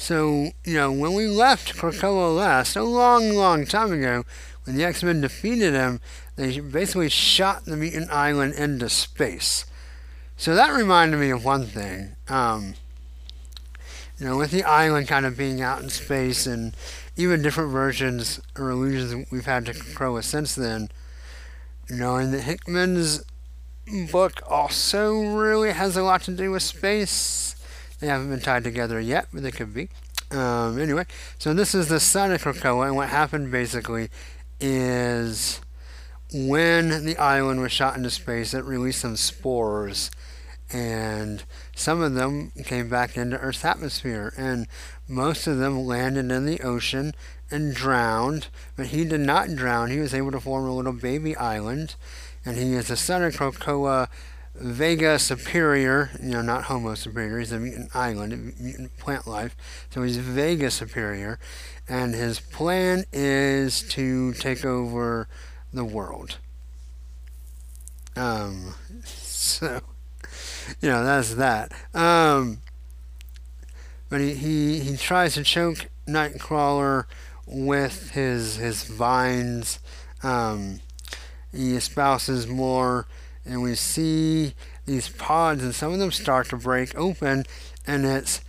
So, 0.00 0.52
you 0.64 0.74
know, 0.74 0.90
when 0.90 1.12
we 1.12 1.26
left 1.26 1.76
Krakoa 1.76 2.34
last, 2.34 2.74
a 2.74 2.82
long, 2.82 3.34
long 3.34 3.66
time 3.66 3.92
ago, 3.92 4.24
when 4.64 4.74
the 4.76 4.84
X 4.84 5.02
Men 5.02 5.20
defeated 5.20 5.74
him, 5.74 6.00
they 6.36 6.58
basically 6.58 7.10
shot 7.10 7.66
the 7.66 7.76
mutant 7.76 8.10
island 8.10 8.54
into 8.54 8.88
space. 8.88 9.66
So 10.36 10.54
that 10.54 10.74
reminded 10.74 11.18
me 11.18 11.28
of 11.28 11.44
one 11.44 11.66
thing. 11.66 12.16
Um, 12.28 12.74
you 14.18 14.26
know, 14.26 14.38
with 14.38 14.52
the 14.52 14.64
island 14.64 15.06
kind 15.06 15.26
of 15.26 15.36
being 15.36 15.60
out 15.60 15.82
in 15.82 15.90
space 15.90 16.46
and 16.46 16.74
even 17.16 17.42
different 17.42 17.70
versions 17.70 18.40
or 18.56 18.70
allusions 18.70 19.26
we've 19.30 19.44
had 19.44 19.66
to 19.66 19.72
Krakoa 19.72 20.24
since 20.24 20.54
then, 20.54 20.88
you 21.90 22.30
that 22.30 22.42
Hickman's 22.42 23.24
book 24.10 24.40
also 24.48 25.20
really 25.20 25.72
has 25.72 25.96
a 25.96 26.02
lot 26.02 26.22
to 26.22 26.30
do 26.30 26.50
with 26.52 26.62
space. 26.62 27.56
They 27.98 28.06
haven't 28.06 28.30
been 28.30 28.40
tied 28.40 28.64
together 28.64 29.00
yet, 29.00 29.28
but 29.32 29.42
they 29.42 29.50
could 29.50 29.74
be. 29.74 29.88
Um, 30.30 30.78
anyway, 30.78 31.06
so 31.38 31.52
this 31.52 31.74
is 31.74 31.88
the 31.88 31.98
son 31.98 32.32
of 32.32 32.42
Krakoa, 32.42 32.86
and 32.86 32.96
what 32.96 33.08
happened 33.08 33.50
basically 33.50 34.10
is 34.60 35.60
when 36.32 37.04
the 37.04 37.16
island 37.16 37.60
was 37.60 37.72
shot 37.72 37.96
into 37.96 38.10
space, 38.10 38.54
it 38.54 38.64
released 38.64 39.00
some 39.00 39.16
spores, 39.16 40.10
and 40.72 41.42
some 41.74 42.00
of 42.00 42.14
them 42.14 42.52
came 42.64 42.88
back 42.88 43.16
into 43.16 43.38
Earth's 43.38 43.64
atmosphere, 43.64 44.32
and 44.36 44.68
most 45.08 45.48
of 45.48 45.58
them 45.58 45.84
landed 45.84 46.30
in 46.30 46.46
the 46.46 46.60
ocean 46.60 47.12
and 47.50 47.74
drowned. 47.74 48.48
But 48.76 48.86
he 48.86 49.04
did 49.04 49.20
not 49.20 49.54
drown. 49.54 49.90
He 49.90 49.98
was 49.98 50.14
able 50.14 50.32
to 50.32 50.40
form 50.40 50.66
a 50.66 50.74
little 50.74 50.92
baby 50.92 51.36
island, 51.36 51.94
and 52.44 52.56
he 52.56 52.74
is 52.74 52.88
the 52.88 52.96
son 52.96 53.22
of 53.22 53.34
Krakoa 53.34 54.08
Vega 54.54 55.18
Superior, 55.18 56.10
you 56.20 56.30
know, 56.30 56.42
not 56.42 56.64
Homo 56.64 56.94
Superior, 56.94 57.38
he's 57.38 57.52
a 57.52 57.58
mutant 57.58 57.94
island, 57.94 58.54
mutant 58.58 58.96
plant 58.98 59.26
life, 59.26 59.56
so 59.90 60.02
he's 60.02 60.16
Vega 60.16 60.70
Superior, 60.70 61.38
and 61.88 62.14
his 62.14 62.40
plan 62.40 63.04
is 63.12 63.82
to 63.90 64.32
take 64.34 64.64
over 64.64 65.28
the 65.72 65.84
world. 65.84 66.38
Um, 68.16 68.74
so, 69.04 69.80
you 70.80 70.88
know, 70.90 71.04
that's 71.04 71.34
that. 71.34 71.72
Um, 71.94 72.58
but 74.08 74.20
he, 74.20 74.34
he, 74.34 74.80
he 74.80 74.96
tries 74.96 75.34
to 75.34 75.44
choke 75.44 75.88
Nightcrawler 76.06 77.04
with 77.50 78.10
his 78.10 78.56
his 78.56 78.84
vines. 78.84 79.80
Um, 80.22 80.80
he 81.52 81.74
espouses 81.74 82.46
more, 82.46 83.06
and 83.44 83.62
we 83.62 83.74
see 83.74 84.54
these 84.86 85.08
pods, 85.08 85.62
and 85.62 85.74
some 85.74 85.92
of 85.92 85.98
them 85.98 86.12
start 86.12 86.48
to 86.50 86.56
break 86.56 86.96
open, 86.96 87.44
and 87.86 88.04
it's 88.04 88.40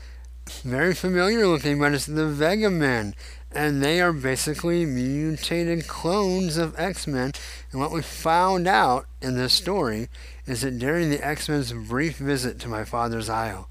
very 0.63 0.93
familiar 0.93 1.47
looking, 1.47 1.79
but 1.79 1.93
it's 1.93 2.05
the 2.05 2.27
Vega 2.27 2.69
Men, 2.69 3.15
and 3.51 3.81
they 3.81 4.01
are 4.01 4.13
basically 4.13 4.85
mutated 4.85 5.87
clones 5.87 6.57
of 6.57 6.77
X 6.77 7.07
Men. 7.07 7.31
And 7.71 7.81
what 7.81 7.91
we 7.91 8.01
found 8.01 8.67
out 8.67 9.05
in 9.21 9.35
this 9.35 9.53
story 9.53 10.09
is 10.45 10.61
that 10.61 10.77
during 10.77 11.09
the 11.09 11.25
X 11.25 11.49
Men's 11.49 11.73
brief 11.73 12.17
visit 12.17 12.59
to 12.59 12.67
my 12.67 12.83
father's 12.83 13.29
isle, 13.29 13.69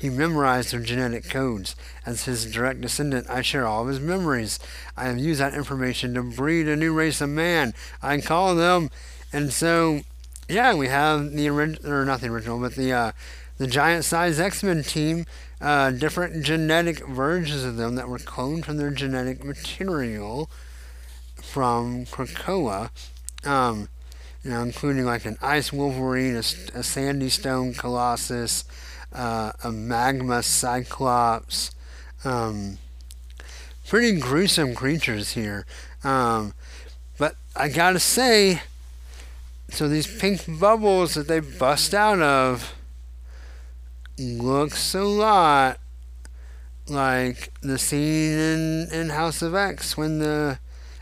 he 0.00 0.08
memorized 0.08 0.72
their 0.72 0.80
genetic 0.80 1.28
codes. 1.28 1.76
As 2.06 2.24
his 2.24 2.50
direct 2.50 2.80
descendant, 2.80 3.28
I 3.28 3.42
share 3.42 3.66
all 3.66 3.82
of 3.82 3.88
his 3.88 4.00
memories. 4.00 4.58
I 4.96 5.04
have 5.04 5.18
used 5.18 5.40
that 5.40 5.52
information 5.52 6.14
to 6.14 6.22
breed 6.22 6.68
a 6.68 6.74
new 6.74 6.94
race 6.94 7.20
of 7.20 7.28
man. 7.28 7.74
I 8.02 8.22
call 8.22 8.54
them, 8.54 8.90
and 9.30 9.52
so, 9.52 10.00
yeah, 10.48 10.74
we 10.74 10.88
have 10.88 11.32
the 11.32 11.48
original, 11.48 11.92
or 11.92 12.06
not 12.06 12.22
the 12.22 12.28
original, 12.28 12.58
but 12.58 12.76
the 12.76 12.92
uh, 12.92 13.12
the 13.58 13.66
giant-sized 13.66 14.40
X-Men 14.40 14.82
team. 14.82 15.26
Uh, 15.60 15.90
different 15.90 16.42
genetic 16.42 17.06
versions 17.06 17.62
of 17.64 17.76
them 17.76 17.94
that 17.94 18.08
were 18.08 18.16
cloned 18.18 18.64
from 18.64 18.78
their 18.78 18.90
genetic 18.90 19.44
material 19.44 20.48
from 21.34 22.06
Krakoa. 22.06 22.88
Um, 23.44 23.90
you 24.42 24.50
know, 24.50 24.62
including 24.62 25.04
like 25.04 25.26
an 25.26 25.36
ice 25.42 25.70
wolverine, 25.70 26.36
a, 26.36 26.38
a 26.78 26.82
sandy 26.82 27.28
stone 27.28 27.74
colossus, 27.74 28.64
uh, 29.12 29.52
a 29.62 29.72
magma 29.72 30.42
cyclops. 30.42 31.70
Um, 32.24 32.78
pretty 33.86 34.18
gruesome 34.20 34.74
creatures 34.74 35.32
here. 35.32 35.66
Um, 36.04 36.54
but 37.18 37.36
I 37.56 37.68
gotta 37.68 37.98
say, 37.98 38.62
so 39.68 39.88
these 39.88 40.06
pink 40.06 40.42
bubbles 40.60 41.14
that 41.14 41.28
they 41.28 41.40
bust 41.40 41.94
out 41.94 42.20
of 42.20 42.74
looks 44.18 44.94
a 44.94 45.02
lot 45.02 45.78
like 46.88 47.52
the 47.62 47.78
scene 47.78 48.38
in, 48.38 48.88
in 48.92 49.08
House 49.10 49.42
of 49.42 49.54
X 49.54 49.96
when 49.96 50.18
the 50.18 50.58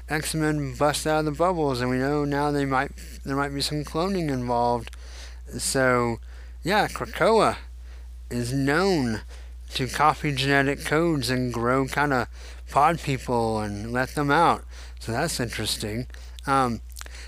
X 0.08 0.34
Men 0.34 0.74
bust 0.74 1.06
out 1.06 1.20
of 1.20 1.24
the 1.26 1.32
bubbles, 1.32 1.80
and 1.80 1.90
we 1.90 1.98
know 1.98 2.24
now 2.24 2.50
they 2.50 2.64
might 2.64 2.92
there 3.24 3.36
might 3.36 3.54
be 3.54 3.60
some 3.60 3.84
cloning 3.84 4.30
involved. 4.30 4.90
So, 5.58 6.20
yeah, 6.62 6.88
Krakoa 6.88 7.56
is 8.30 8.52
known 8.52 9.22
to 9.70 9.86
copy 9.86 10.32
genetic 10.32 10.84
codes 10.84 11.30
and 11.30 11.52
grow 11.52 11.86
kind 11.86 12.12
of 12.12 12.28
pod 12.70 13.00
people 13.00 13.60
and 13.60 13.92
let 13.92 14.14
them 14.14 14.30
out. 14.30 14.64
So 15.00 15.12
that's 15.12 15.40
interesting. 15.40 16.06
Um, 16.46 16.80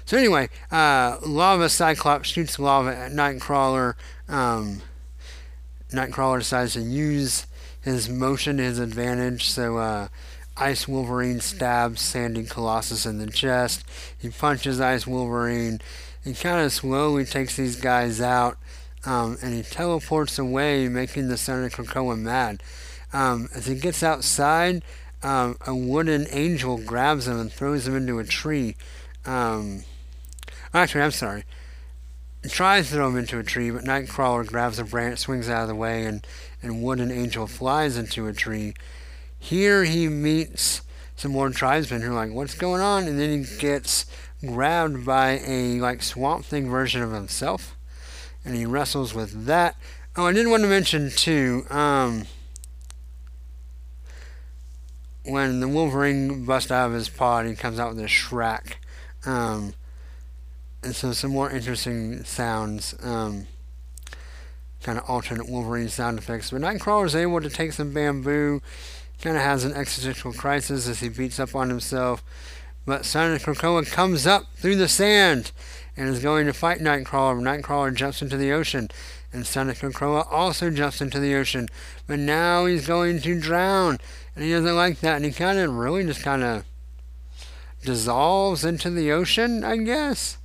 so 0.05 0.17
anyway, 0.17 0.49
uh, 0.71 1.19
Lava 1.25 1.69
Cyclops 1.69 2.29
shoots 2.29 2.59
lava 2.59 2.95
at 2.95 3.13
Nightcrawler. 3.13 3.95
Um, 4.29 4.83
Nightcrawler 5.93 6.39
decides 6.39 6.75
to 6.75 6.81
use 6.81 7.47
his 7.81 8.09
motion 8.09 8.57
to 8.57 8.63
his 8.63 8.79
advantage. 8.79 9.49
So 9.49 9.79
uh, 9.79 10.09
Ice 10.57 10.87
Wolverine 10.87 11.41
stabs 11.41 12.01
Sandy 12.01 12.45
Colossus 12.45 13.07
in 13.07 13.19
the 13.19 13.27
chest. 13.27 13.85
He 14.19 14.29
punches 14.31 14.81
Ice 14.81 15.07
Wolverine. 15.07 15.81
He 16.25 16.35
kind 16.35 16.65
of 16.65 16.73
slowly 16.73 17.25
takes 17.25 17.57
these 17.57 17.81
guys 17.81 18.21
out 18.21 18.59
um, 19.05 19.39
and 19.43 19.55
he 19.55 19.63
teleports 19.63 20.39
away, 20.39 20.89
making 20.89 21.29
the 21.29 21.37
son 21.37 21.65
of 21.65 21.73
Krakoa 21.73 22.19
mad. 22.19 22.63
Um, 23.13 23.49
as 23.55 23.67
he 23.67 23.75
gets 23.75 24.03
outside, 24.03 24.83
um, 25.23 25.57
a 25.67 25.75
wooden 25.75 26.27
angel 26.31 26.79
grabs 26.79 27.27
him 27.27 27.39
and 27.39 27.53
throws 27.53 27.87
him 27.87 27.97
into 27.97 28.19
a 28.19 28.25
tree. 28.25 28.77
Um, 29.25 29.85
actually, 30.73 31.03
I'm 31.03 31.11
sorry. 31.11 31.45
He 32.43 32.49
tries 32.49 32.89
to 32.89 32.95
throw 32.95 33.09
him 33.09 33.19
into 33.19 33.39
a 33.39 33.43
tree, 33.43 33.71
but 33.71 33.85
Nightcrawler 33.85 34.47
grabs 34.47 34.79
a 34.79 34.85
branch, 34.85 35.19
swings 35.19 35.49
out 35.49 35.63
of 35.63 35.69
the 35.69 35.75
way, 35.75 36.05
and, 36.07 36.27
and 36.63 36.83
Wooden 36.83 37.11
Angel 37.11 37.47
flies 37.47 37.97
into 37.97 38.27
a 38.27 38.33
tree. 38.33 38.75
Here 39.39 39.85
he 39.85 40.09
meets 40.09 40.83
some 41.17 41.33
more 41.33 41.51
tribesmen 41.51 42.01
who 42.01 42.13
are 42.13 42.15
like, 42.15 42.33
what's 42.33 42.55
going 42.55 42.81
on? 42.81 43.07
And 43.07 43.19
then 43.19 43.45
he 43.45 43.59
gets 43.59 44.07
grabbed 44.41 45.05
by 45.05 45.41
a 45.47 45.81
like 45.81 46.03
swamp 46.03 46.47
thing 46.47 46.71
version 46.71 47.03
of 47.03 47.13
himself 47.13 47.77
and 48.45 48.55
he 48.55 48.67
wrestles 48.67 49.15
with 49.15 49.47
that. 49.47 49.77
Oh, 50.17 50.27
I 50.27 50.33
didn't 50.33 50.51
want 50.51 50.63
to 50.63 50.69
mention 50.69 51.11
too. 51.11 51.65
Um, 51.71 52.27
when 55.25 55.61
the 55.61 55.69
Wolverine 55.69 56.45
busts 56.45 56.71
out 56.71 56.89
of 56.89 56.93
his 56.95 57.09
pod, 57.09 57.47
he 57.47 57.55
comes 57.55 57.79
out 57.79 57.95
with 57.95 58.05
a 58.05 58.09
Shrek. 58.09 58.75
Um, 59.25 59.75
and 60.83 60.95
so 60.95 61.13
some 61.13 61.31
more 61.31 61.51
interesting 61.51 62.25
sounds. 62.25 62.95
Um, 63.03 63.47
kind 64.83 64.99
of 64.99 65.09
alternate 65.09 65.49
Wolverine 65.49 65.89
sound 65.89 66.19
effects. 66.19 66.51
But 66.51 66.63
Nightcrawler 66.63 67.07
is 67.07 67.15
able 67.15 67.41
to 67.41 67.51
take 67.51 67.73
some 67.73 67.93
bamboo. 67.93 68.63
Kind 69.21 69.37
of 69.37 69.43
has 69.43 69.65
an 69.65 69.75
existential 69.75 70.33
crisis 70.33 70.89
as 70.89 71.01
he 71.01 71.09
beats 71.09 71.39
up 71.39 71.55
on 71.55 71.69
himself. 71.69 72.25
But 72.87 73.05
Son 73.05 73.33
of 73.33 73.43
Krakoa 73.43 73.91
comes 73.91 74.27
up 74.27 74.47
through 74.57 74.77
the 74.77 74.89
sand 74.89 75.53
and 76.01 76.09
is 76.09 76.21
going 76.21 76.47
to 76.47 76.53
fight 76.55 76.79
Nightcrawler. 76.79 77.43
Nightcrawler 77.43 77.95
jumps 77.95 78.23
into 78.23 78.39
the 78.39 78.53
ocean, 78.53 78.89
and 79.35 79.47
Son 79.47 79.69
of 79.69 79.79
Krakoa 79.79 80.27
also 80.31 80.71
jumps 80.71 81.03
into 81.03 81.21
the 81.21 81.35
ocean. 81.35 81.69
But 82.07 82.21
now 82.21 82.65
he's 82.65 82.87
going 82.87 83.21
to 83.21 83.39
drown, 83.39 83.99
and 84.35 84.43
he 84.43 84.51
doesn't 84.51 84.75
like 84.77 85.01
that, 85.01 85.17
and 85.17 85.27
he 85.27 85.31
kind 85.31 85.59
of 85.59 85.75
really 85.75 86.03
just 86.05 86.23
kind 86.23 86.43
of 86.43 86.65
dissolves 87.85 88.65
into 88.65 88.89
the 88.89 89.13
ocean, 89.13 89.63
I 89.63 89.77
guess. 89.77 90.39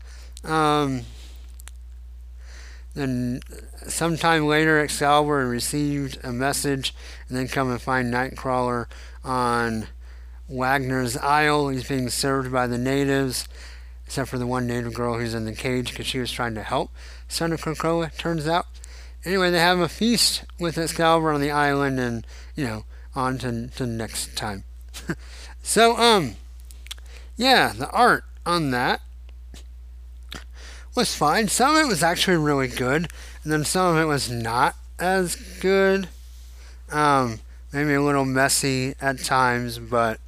Um, 0.44 1.04
then 2.94 3.40
sometime 3.88 4.48
later, 4.48 4.78
Excalibur 4.78 5.48
received 5.48 6.20
a 6.22 6.34
message, 6.34 6.94
and 7.30 7.38
then 7.38 7.48
come 7.48 7.72
and 7.72 7.82
find 7.82 8.14
Nightcrawler 8.14 8.88
on 9.24 9.88
Wagner's 10.50 11.16
Isle. 11.16 11.70
He's 11.70 11.88
being 11.88 12.10
served 12.10 12.52
by 12.52 12.68
the 12.68 12.78
natives 12.78 13.48
except 14.06 14.30
for 14.30 14.38
the 14.38 14.48
one 14.48 14.68
native 14.68 14.94
girl 14.94 15.18
who's 15.18 15.34
in 15.34 15.46
the 15.46 15.54
cage 15.54 15.90
because 15.90 16.06
she 16.06 16.20
was 16.20 16.32
trying 16.32 16.56
to 16.56 16.64
help 16.64 16.92
Son 17.28 17.52
of 17.52 17.62
Krakoa, 17.62 18.16
turns 18.18 18.48
out. 18.48 18.68
Anyway, 19.24 19.50
they 19.50 19.60
have 19.60 19.80
a 19.80 19.90
feast 19.90 20.44
with 20.60 20.78
Excalibur 20.78 21.32
on 21.32 21.42
the 21.42 21.52
island 21.52 22.00
and, 22.00 22.26
you 22.56 22.64
know, 22.64 22.86
on 23.16 23.38
to, 23.40 23.68
to 23.70 23.86
next 23.86 24.38
time. 24.38 24.64
so, 25.64 25.98
um, 25.98 26.36
yeah, 27.36 27.74
the 27.76 27.90
art 27.90 28.24
on 28.46 28.72
that 28.72 29.02
was 30.96 31.16
fine. 31.16 31.48
Some 31.48 31.76
of 31.76 31.84
it 31.84 31.88
was 31.88 32.04
actually 32.04 32.38
really 32.38 32.68
good, 32.68 33.08
and 33.44 33.52
then 33.52 33.66
some 33.66 33.96
of 33.96 34.02
it 34.02 34.06
was 34.06 34.30
not 34.30 34.76
as 35.00 35.36
good. 35.60 36.08
Um, 36.92 37.40
maybe 37.74 37.96
a 37.96 38.02
little 38.02 38.26
messy 38.26 38.96
at 39.02 39.20
times, 39.20 39.80
but 39.80 40.20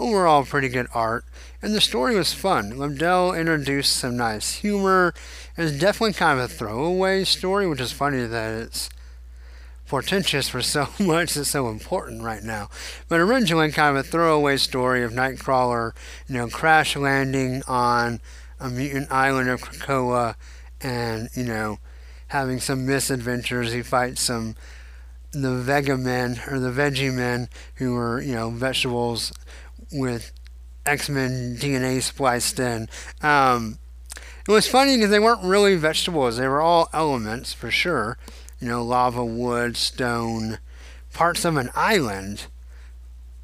overall 0.00 0.44
pretty 0.44 0.68
good 0.68 0.88
art. 0.94 1.24
And 1.62 1.74
the 1.74 1.80
story 1.80 2.16
was 2.16 2.32
fun. 2.32 2.72
Lobdell 2.72 3.38
introduced 3.38 3.96
some 3.96 4.16
nice 4.16 4.54
humor. 4.54 5.14
It's 5.56 5.78
definitely 5.78 6.14
kind 6.14 6.40
of 6.40 6.50
a 6.50 6.52
throwaway 6.52 7.24
story, 7.24 7.66
which 7.68 7.80
is 7.80 7.92
funny 7.92 8.24
that 8.24 8.62
it's 8.62 8.88
portentous 9.86 10.48
for 10.48 10.62
so 10.62 10.88
much 10.98 11.34
that's 11.34 11.50
so 11.50 11.68
important 11.68 12.22
right 12.22 12.42
now. 12.42 12.70
But 13.08 13.20
originally, 13.20 13.70
kind 13.72 13.96
of 13.96 14.04
a 14.04 14.08
throwaway 14.08 14.56
story 14.56 15.04
of 15.04 15.12
Nightcrawler, 15.12 15.92
you 16.28 16.34
know, 16.36 16.48
crash 16.48 16.96
landing 16.96 17.62
on 17.68 18.20
a 18.58 18.70
mutant 18.70 19.12
island 19.12 19.50
of 19.50 19.60
Krakoa 19.60 20.36
and, 20.80 21.28
you 21.34 21.44
know, 21.44 21.78
having 22.28 22.60
some 22.60 22.86
misadventures. 22.86 23.72
He 23.72 23.82
fights 23.82 24.22
some 24.22 24.54
the 25.32 25.54
Vega 25.54 25.96
men 25.96 26.40
or 26.48 26.58
the 26.58 26.70
Veggie 26.70 27.12
men 27.14 27.48
who 27.76 27.94
were, 27.94 28.20
you 28.20 28.34
know, 28.34 28.50
vegetables 28.50 29.32
with 29.92 30.32
X-Men 30.86 31.56
DNA 31.56 32.02
spliced 32.02 32.58
in. 32.58 32.88
Um, 33.22 33.78
it 34.48 34.52
was 34.52 34.66
funny 34.66 34.96
because 34.96 35.10
they 35.10 35.18
weren't 35.18 35.44
really 35.44 35.76
vegetables; 35.76 36.36
they 36.36 36.48
were 36.48 36.60
all 36.60 36.88
elements 36.92 37.52
for 37.52 37.70
sure. 37.70 38.18
You 38.60 38.68
know, 38.68 38.82
lava, 38.82 39.24
wood, 39.24 39.76
stone, 39.76 40.58
parts 41.12 41.44
of 41.44 41.56
an 41.56 41.70
island. 41.74 42.46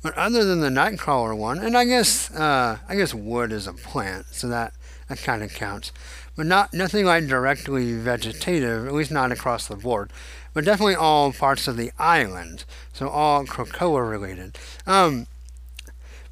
But 0.03 0.15
other 0.15 0.45
than 0.45 0.61
the 0.61 0.69
Nightcrawler 0.69 1.37
one, 1.37 1.59
and 1.59 1.77
I 1.77 1.85
guess 1.85 2.31
uh, 2.33 2.79
I 2.89 2.97
guess 2.97 3.15
wood 3.15 3.53
is 3.53 3.67
a 3.67 3.73
plant, 3.73 4.27
so 4.31 4.49
that 4.49 4.73
that 5.09 5.19
kind 5.19 5.43
of 5.43 5.53
counts. 5.53 5.93
But 6.37 6.47
not 6.47 6.75
nothing 6.75 7.07
like 7.07 7.27
directly 7.27 7.95
vegetative, 7.95 8.87
at 8.87 8.95
least 8.95 9.11
not 9.11 9.33
across 9.33 9.67
the 9.67 9.77
board. 9.77 10.13
But 10.53 10.65
definitely 10.65 10.95
all 10.95 11.33
parts 11.33 11.69
of 11.69 11.77
the 11.77 11.93
island, 11.99 12.65
so 12.93 13.09
all 13.09 13.45
Krakoa 13.45 14.09
related. 14.09 14.59
Um, 14.87 15.27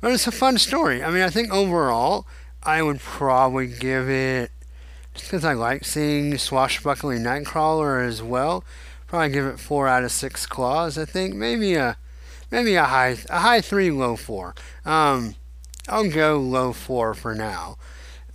but 0.04 0.12
it's 0.12 0.26
a 0.26 0.32
fun 0.32 0.58
story. 0.58 1.02
I 1.02 1.10
mean, 1.10 1.22
I 1.22 1.30
think 1.30 1.50
overall, 1.50 2.26
I 2.62 2.82
would 2.82 3.00
probably 3.00 3.66
give 3.66 4.10
it, 4.10 4.50
just 5.14 5.28
because 5.28 5.46
I 5.46 5.54
like 5.54 5.86
seeing 5.86 6.36
swashbuckling 6.36 7.22
Nightcrawler 7.22 8.06
as 8.06 8.22
well, 8.22 8.64
probably 9.06 9.30
give 9.30 9.46
it 9.46 9.58
four 9.58 9.88
out 9.88 10.04
of 10.04 10.12
six 10.12 10.44
claws. 10.44 10.98
I 10.98 11.06
think 11.06 11.34
maybe 11.34 11.76
a, 11.76 11.96
maybe 12.50 12.74
a 12.74 12.84
high, 12.84 13.16
a 13.30 13.38
high 13.38 13.62
three, 13.62 13.90
low 13.90 14.14
four. 14.14 14.54
Um, 14.84 15.36
I'll 15.88 16.10
go 16.10 16.36
low 16.36 16.74
four 16.74 17.14
for 17.14 17.34
now. 17.34 17.78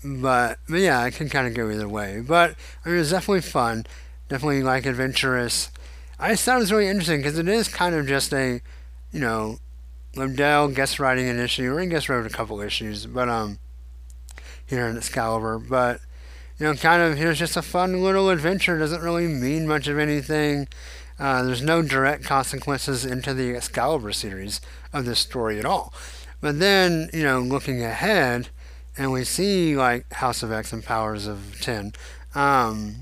But, 0.04 0.58
but 0.68 0.80
yeah, 0.80 1.00
I 1.04 1.12
can 1.12 1.30
kind 1.30 1.46
of 1.46 1.54
go 1.54 1.70
either 1.70 1.88
way. 1.88 2.24
But 2.28 2.56
I 2.84 2.90
mean, 2.90 2.96
it 2.96 3.02
was 3.02 3.12
definitely 3.12 3.42
fun, 3.42 3.86
definitely 4.28 4.64
like 4.64 4.88
adventurous. 4.88 5.70
I 6.18 6.32
just 6.32 6.46
thought 6.46 6.56
it 6.56 6.62
was 6.62 6.72
really 6.72 6.88
interesting 6.88 7.20
because 7.20 7.38
it 7.38 7.48
is 7.48 7.68
kind 7.68 7.94
of 7.94 8.08
just 8.08 8.34
a, 8.34 8.60
you 9.12 9.20
know, 9.20 9.60
Lobdell 10.20 10.76
guest 10.76 11.00
writing 11.00 11.30
an 11.30 11.40
issue, 11.40 11.72
or 11.74 11.80
he 11.80 11.88
guest 11.88 12.10
wrote 12.10 12.26
a 12.26 12.30
couple 12.30 12.62
issues, 12.62 13.06
but 13.06 13.30
um, 13.30 13.60
here 14.66 14.88
in 14.88 14.98
Excalibur. 14.98 15.60
But 15.60 16.02
you 16.58 16.66
know, 16.66 16.74
kind 16.76 17.02
of 17.02 17.18
here's 17.18 17.40
just 17.40 17.58
a 17.58 17.62
fun 17.62 18.04
little 18.04 18.30
adventure. 18.30 18.78
Doesn't 18.78 19.02
really 19.02 19.28
mean 19.28 19.68
much 19.68 19.88
of 19.88 19.98
anything. 19.98 20.68
Uh, 21.18 21.44
there's 21.44 21.62
no 21.62 21.82
direct 21.82 22.24
consequences 22.24 23.06
into 23.06 23.34
the 23.34 23.56
Excalibur 23.56 24.12
series 24.12 24.62
of 24.94 25.06
this 25.06 25.20
story 25.20 25.60
at 25.60 25.66
all. 25.66 25.94
But 26.42 26.60
then, 26.60 27.10
you 27.14 27.24
know, 27.24 27.40
looking 27.40 27.84
ahead, 27.84 28.50
and 28.98 29.12
we 29.12 29.24
see 29.24 29.76
like 29.76 30.12
House 30.14 30.44
of 30.44 30.52
X 30.52 30.72
and 30.72 30.84
Powers 30.84 31.28
of 31.28 31.60
Ten 31.62 31.94
um, 32.36 32.96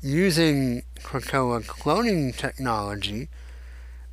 using 0.00 0.82
Krakoa 1.00 1.64
cloning 1.64 2.36
technology 2.36 3.28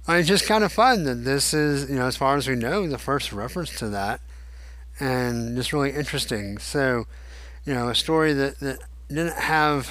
it's 0.08 0.28
just 0.28 0.48
kind 0.48 0.64
of 0.64 0.72
fun 0.72 1.04
that 1.06 1.24
this 1.24 1.54
is, 1.54 1.90
you 1.90 1.96
know, 1.96 2.08
as 2.08 2.18
far 2.18 2.36
as 2.36 2.48
we 2.48 2.56
know, 2.56 2.88
the 2.88 2.98
first 2.98 3.32
reference 3.32 3.76
to 3.78 3.90
that, 3.90 4.22
and 5.00 5.56
just 5.56 5.72
really 5.74 5.92
interesting. 5.92 6.58
So, 6.58 7.06
you 7.66 7.74
know, 7.74 7.90
a 7.90 7.96
story 7.96 8.34
that, 8.34 8.60
that 8.60 8.80
didn't 9.08 9.38
have 9.38 9.90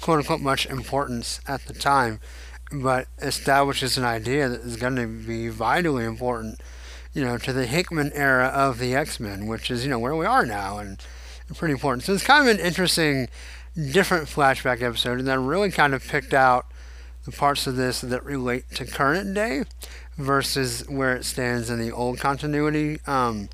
quote 0.00 0.18
unquote 0.18 0.40
much 0.40 0.66
importance 0.66 1.40
at 1.46 1.66
the 1.66 1.72
time, 1.72 2.20
but 2.70 3.08
establishes 3.18 3.96
an 3.96 4.04
idea 4.04 4.48
that 4.48 4.60
is 4.60 4.76
going 4.76 4.96
to 4.96 5.06
be 5.06 5.48
vitally 5.48 6.04
important, 6.04 6.60
you 7.14 7.24
know, 7.24 7.38
to 7.38 7.52
the 7.52 7.66
Hickman 7.66 8.12
era 8.14 8.46
of 8.46 8.78
the 8.78 8.94
X 8.94 9.18
Men, 9.18 9.46
which 9.46 9.70
is, 9.70 9.84
you 9.84 9.90
know, 9.90 9.98
where 9.98 10.16
we 10.16 10.26
are 10.26 10.44
now 10.44 10.78
and 10.78 11.02
pretty 11.56 11.72
important. 11.72 12.04
So 12.04 12.12
it's 12.12 12.24
kind 12.24 12.46
of 12.46 12.54
an 12.54 12.64
interesting, 12.64 13.28
different 13.74 14.28
flashback 14.28 14.82
episode, 14.82 15.18
and 15.18 15.26
then 15.26 15.46
really 15.46 15.70
kind 15.70 15.94
of 15.94 16.06
picked 16.06 16.34
out 16.34 16.66
parts 17.32 17.66
of 17.66 17.76
this 17.76 18.00
that 18.00 18.24
relate 18.24 18.64
to 18.74 18.86
current 18.86 19.34
day 19.34 19.64
versus 20.16 20.84
where 20.88 21.14
it 21.14 21.24
stands 21.24 21.70
in 21.70 21.78
the 21.78 21.92
old 21.92 22.18
continuity. 22.18 23.00
Um, 23.06 23.48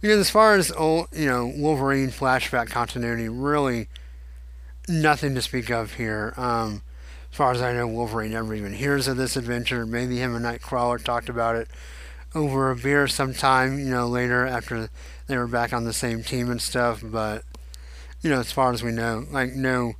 because 0.00 0.18
as 0.18 0.30
far 0.30 0.54
as 0.54 0.72
old, 0.72 1.08
you 1.12 1.26
know, 1.26 1.46
Wolverine 1.46 2.08
flashback 2.08 2.68
continuity, 2.68 3.28
really 3.28 3.88
nothing 4.88 5.34
to 5.36 5.42
speak 5.42 5.70
of 5.70 5.94
here. 5.94 6.34
Um, 6.36 6.82
as 7.30 7.36
far 7.36 7.52
as 7.52 7.62
I 7.62 7.72
know, 7.72 7.86
Wolverine 7.86 8.32
never 8.32 8.54
even 8.54 8.74
hears 8.74 9.06
of 9.08 9.16
this 9.16 9.36
adventure. 9.36 9.86
Maybe 9.86 10.18
him 10.18 10.34
and 10.34 10.44
Nightcrawler 10.44 11.02
talked 11.02 11.28
about 11.28 11.56
it 11.56 11.68
over 12.34 12.70
a 12.70 12.76
beer 12.76 13.06
sometime, 13.06 13.78
you 13.78 13.90
know, 13.90 14.08
later 14.08 14.44
after 14.44 14.90
they 15.28 15.36
were 15.36 15.46
back 15.46 15.72
on 15.72 15.84
the 15.84 15.92
same 15.92 16.22
team 16.22 16.50
and 16.50 16.60
stuff. 16.60 17.00
But 17.02 17.44
you 18.22 18.30
know, 18.30 18.40
as 18.40 18.52
far 18.52 18.72
as 18.72 18.82
we 18.82 18.92
know, 18.92 19.24
like 19.30 19.52
no, 19.52 19.94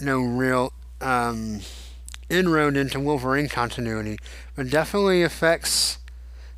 no 0.00 0.20
real 0.20 0.72
um, 1.00 1.60
inroad 2.32 2.76
into 2.76 2.98
Wolverine 2.98 3.48
continuity, 3.48 4.18
but 4.56 4.70
definitely 4.70 5.22
affects 5.22 5.98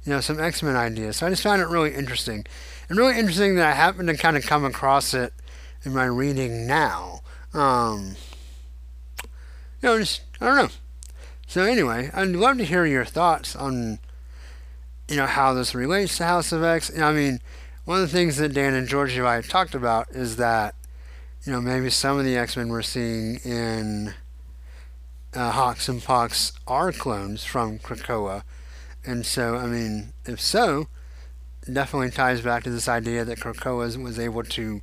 you 0.04 0.12
know 0.12 0.20
some 0.20 0.40
X 0.40 0.62
Men 0.62 0.76
ideas. 0.76 1.16
So 1.16 1.26
I 1.26 1.30
just 1.30 1.42
found 1.42 1.60
it 1.60 1.68
really 1.68 1.94
interesting, 1.94 2.46
and 2.88 2.98
really 2.98 3.18
interesting 3.18 3.56
that 3.56 3.66
I 3.66 3.72
happened 3.72 4.08
to 4.08 4.16
kind 4.16 4.36
of 4.36 4.44
come 4.44 4.64
across 4.64 5.12
it 5.12 5.32
in 5.84 5.92
my 5.92 6.04
reading 6.04 6.66
now. 6.66 7.20
Um, 7.52 8.16
you 9.82 9.88
know, 9.88 9.98
just 9.98 10.22
I 10.40 10.46
don't 10.46 10.56
know. 10.56 10.68
So 11.46 11.62
anyway, 11.62 12.10
I'd 12.14 12.28
love 12.28 12.58
to 12.58 12.64
hear 12.64 12.86
your 12.86 13.04
thoughts 13.04 13.54
on 13.54 13.98
you 15.08 15.16
know 15.16 15.26
how 15.26 15.52
this 15.54 15.74
relates 15.74 16.16
to 16.18 16.24
House 16.24 16.52
of 16.52 16.62
X. 16.62 16.96
I 16.98 17.12
mean, 17.12 17.40
one 17.84 18.00
of 18.00 18.10
the 18.10 18.16
things 18.16 18.36
that 18.38 18.54
Dan 18.54 18.74
and 18.74 18.88
Georgie 18.88 19.18
and 19.18 19.26
I 19.26 19.40
talked 19.40 19.74
about 19.74 20.10
is 20.10 20.36
that 20.36 20.74
you 21.44 21.52
know 21.52 21.60
maybe 21.60 21.90
some 21.90 22.18
of 22.18 22.24
the 22.24 22.36
X 22.36 22.56
Men 22.56 22.68
we're 22.68 22.82
seeing 22.82 23.36
in 23.44 24.14
uh, 25.34 25.50
Hox 25.50 25.88
and 25.88 26.02
Pox 26.02 26.52
are 26.66 26.92
clones 26.92 27.44
from 27.44 27.78
Krakoa. 27.78 28.42
And 29.04 29.26
so, 29.26 29.56
I 29.56 29.66
mean, 29.66 30.12
if 30.24 30.40
so, 30.40 30.86
definitely 31.70 32.10
ties 32.10 32.40
back 32.40 32.64
to 32.64 32.70
this 32.70 32.88
idea 32.88 33.24
that 33.24 33.38
Krakoa 33.38 34.02
was 34.02 34.18
able 34.18 34.42
to, 34.42 34.80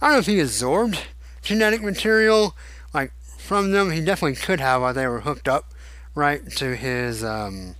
I 0.00 0.06
don't 0.06 0.14
know 0.14 0.18
if 0.18 0.26
he 0.26 0.40
absorbed 0.40 0.98
genetic 1.42 1.82
material, 1.82 2.56
like, 2.92 3.12
from 3.38 3.72
them. 3.72 3.90
He 3.92 4.04
definitely 4.04 4.36
could 4.36 4.60
have 4.60 4.82
while 4.82 4.94
they 4.94 5.06
were 5.06 5.20
hooked 5.20 5.48
up, 5.48 5.72
right, 6.14 6.50
to 6.52 6.76
his, 6.76 7.24
um, 7.24 7.76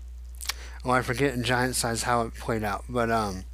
well, 0.85 0.95
I 0.95 1.03
forget 1.03 1.35
in 1.35 1.43
giant 1.43 1.77
size 1.77 2.05
how 2.05 2.23
it 2.23 2.35
played 2.35 2.65
out, 2.65 2.85
but, 2.89 3.11
um, 3.11 3.45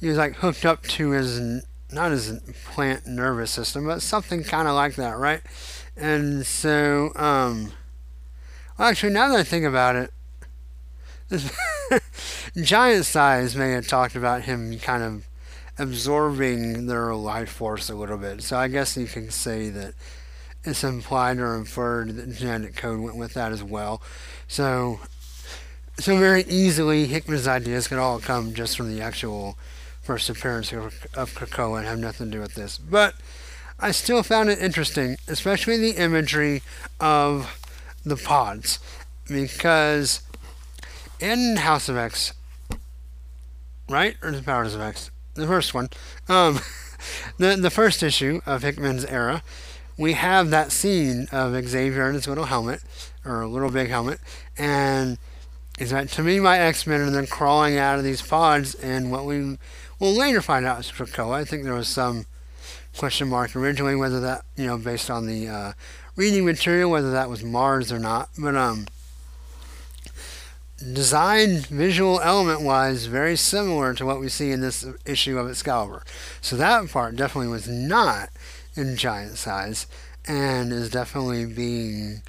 he 0.00 0.08
was, 0.08 0.16
like, 0.16 0.36
hooked 0.36 0.64
up 0.64 0.84
to 0.84 1.10
his, 1.10 1.62
not 1.90 2.12
his 2.12 2.40
plant 2.66 3.06
nervous 3.06 3.50
system, 3.50 3.86
but 3.86 4.00
something 4.00 4.44
kind 4.44 4.68
of 4.68 4.74
like 4.74 4.94
that, 4.94 5.18
right? 5.18 5.42
And 5.98 6.46
so, 6.46 7.12
um, 7.16 7.72
well, 8.78 8.88
actually, 8.88 9.12
now 9.12 9.28
that 9.28 9.38
I 9.38 9.42
think 9.42 9.64
about 9.64 9.96
it, 9.96 10.12
this 11.28 11.52
Giant 12.62 13.04
Size 13.04 13.56
may 13.56 13.72
have 13.72 13.88
talked 13.88 14.14
about 14.14 14.42
him 14.42 14.78
kind 14.78 15.02
of 15.02 15.26
absorbing 15.78 16.86
their 16.86 17.14
life 17.14 17.50
force 17.50 17.90
a 17.90 17.94
little 17.94 18.16
bit. 18.16 18.42
So 18.42 18.56
I 18.56 18.68
guess 18.68 18.96
you 18.96 19.06
can 19.06 19.30
say 19.30 19.70
that 19.70 19.94
it's 20.64 20.84
implied 20.84 21.38
or 21.38 21.56
inferred 21.56 22.16
that 22.16 22.32
genetic 22.32 22.76
code 22.76 23.00
went 23.00 23.16
with 23.16 23.34
that 23.34 23.52
as 23.52 23.62
well. 23.62 24.00
So, 24.46 25.00
so 25.98 26.16
very 26.16 26.44
easily, 26.44 27.06
Hickman's 27.06 27.48
ideas 27.48 27.88
could 27.88 27.98
all 27.98 28.20
come 28.20 28.54
just 28.54 28.76
from 28.76 28.94
the 28.94 29.02
actual 29.02 29.58
first 30.02 30.30
appearance 30.30 30.72
of, 30.72 31.06
of 31.14 31.32
Krakoa 31.34 31.78
and 31.78 31.86
have 31.86 31.98
nothing 31.98 32.30
to 32.30 32.36
do 32.38 32.40
with 32.40 32.54
this. 32.54 32.78
But 32.78 33.14
I 33.80 33.92
still 33.92 34.24
found 34.24 34.50
it 34.50 34.58
interesting, 34.58 35.18
especially 35.28 35.76
the 35.76 36.02
imagery 36.02 36.62
of 36.98 37.60
the 38.04 38.16
pods, 38.16 38.80
because 39.28 40.22
in 41.20 41.56
House 41.58 41.88
of 41.88 41.96
X, 41.96 42.32
right, 43.88 44.16
or 44.20 44.32
the 44.32 44.42
Powers 44.42 44.74
of 44.74 44.80
X, 44.80 45.12
the 45.34 45.46
first 45.46 45.74
one, 45.74 45.90
um, 46.28 46.58
the 47.38 47.54
the 47.54 47.70
first 47.70 48.02
issue 48.02 48.40
of 48.46 48.62
Hickman's 48.62 49.04
era, 49.04 49.44
we 49.96 50.14
have 50.14 50.50
that 50.50 50.72
scene 50.72 51.28
of 51.30 51.54
Xavier 51.68 52.08
in 52.08 52.14
his 52.14 52.26
little 52.26 52.46
helmet, 52.46 52.82
or 53.24 53.42
a 53.42 53.48
little 53.48 53.70
big 53.70 53.90
helmet, 53.90 54.18
and 54.56 55.18
is 55.78 55.90
that 55.90 56.08
to 56.08 56.24
me 56.24 56.40
my 56.40 56.58
X-Men 56.58 57.00
and 57.00 57.14
then 57.14 57.28
crawling 57.28 57.78
out 57.78 57.98
of 57.98 58.04
these 58.04 58.22
pods, 58.22 58.74
and 58.74 59.12
what 59.12 59.24
we 59.24 59.56
will 60.00 60.12
later 60.12 60.42
find 60.42 60.66
out 60.66 60.80
is 60.80 60.90
Krakoa. 60.90 61.34
I 61.34 61.44
think 61.44 61.62
there 61.62 61.74
was 61.74 61.86
some 61.86 62.26
question 62.98 63.28
mark 63.28 63.54
originally 63.56 63.96
whether 63.96 64.20
that 64.20 64.44
you 64.56 64.66
know 64.66 64.76
based 64.76 65.10
on 65.10 65.26
the 65.26 65.48
uh, 65.48 65.72
reading 66.16 66.44
material, 66.44 66.90
whether 66.90 67.12
that 67.12 67.30
was 67.30 67.44
Mars 67.44 67.92
or 67.92 67.98
not. 67.98 68.28
But 68.36 68.56
um, 68.56 68.88
design 70.78 71.60
visual 71.60 72.20
element 72.20 72.62
wise 72.62 73.06
very 73.06 73.36
similar 73.36 73.94
to 73.94 74.04
what 74.04 74.20
we 74.20 74.28
see 74.28 74.50
in 74.50 74.60
this 74.60 74.84
issue 75.06 75.38
of 75.38 75.48
Excalibur. 75.48 76.02
So 76.40 76.56
that 76.56 76.90
part 76.90 77.16
definitely 77.16 77.50
was 77.50 77.68
not 77.68 78.30
in 78.74 78.96
giant 78.96 79.38
size 79.38 79.86
and 80.26 80.72
is 80.72 80.90
definitely 80.90 81.46
being 81.46 82.22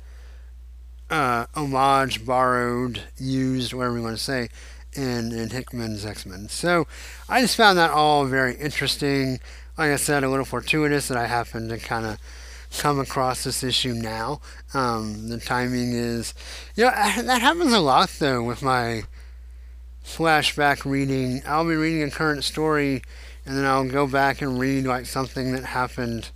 uh, 1.10 1.48
homage, 1.56 2.26
borrowed, 2.26 3.02
used, 3.18 3.74
whatever 3.74 3.98
you 3.98 4.04
want 4.04 4.18
to 4.18 4.24
say, 4.24 4.50
in, 4.94 5.32
in 5.32 5.50
Hickman's 5.50 6.06
X 6.06 6.26
Men. 6.26 6.48
So 6.50 6.88
I 7.28 7.42
just 7.42 7.56
found 7.56 7.78
that 7.78 7.92
all 7.92 8.26
very 8.26 8.56
interesting. 8.56 9.40
Like 9.80 9.92
I 9.92 9.96
said, 9.96 10.26
a 10.26 10.30
little 10.30 10.44
fortuitous 10.44 11.08
that 11.08 11.18
I 11.18 11.28
happened 11.28 11.70
to 11.70 11.78
kind 11.78 12.06
of 12.06 12.18
come 12.78 13.00
across 13.00 13.46
this 13.46 13.64
issue 13.64 13.94
now. 13.94 14.42
Um, 14.74 15.30
the 15.30 15.40
timing 15.40 15.94
is, 15.94 16.34
you 16.76 16.84
know, 16.84 16.92
that 17.22 17.42
happens 17.42 17.72
a 17.72 17.80
lot 17.80 18.10
though 18.20 18.44
with 18.44 18.62
my 18.62 19.04
flashback 20.06 20.84
reading. 20.84 21.42
I'll 21.48 21.66
be 21.66 21.78
reading 21.78 22.04
a 22.04 22.12
current 22.12 22.44
story 22.44 23.02
and 23.46 23.56
then 23.56 23.64
I'll 23.64 23.88
go 23.88 24.06
back 24.06 24.42
and 24.42 24.60
read 24.60 24.84
like 24.84 25.06
something 25.06 25.54
that 25.54 25.64
happened, 25.64 26.32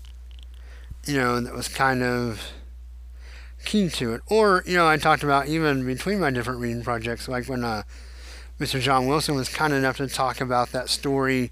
you 1.06 1.18
know, 1.18 1.42
that 1.42 1.54
was 1.54 1.68
kind 1.68 2.02
of 2.02 2.54
key 3.66 3.90
to 3.90 4.14
it. 4.14 4.22
Or, 4.28 4.64
you 4.66 4.78
know, 4.78 4.88
I 4.88 4.96
talked 4.96 5.22
about 5.22 5.50
even 5.50 5.86
between 5.86 6.22
my 6.22 6.32
different 6.32 6.62
reading 6.62 6.82
projects, 6.82 7.28
like 7.28 7.50
when 7.50 7.66
uh, 7.66 7.84
Mr. 8.58 8.80
John 8.80 9.06
Wilson 9.06 9.36
was 9.36 9.50
kind 9.50 9.74
enough 9.74 9.98
to 9.98 10.08
talk 10.08 10.40
about 10.40 10.72
that 10.72 10.88
story 10.88 11.52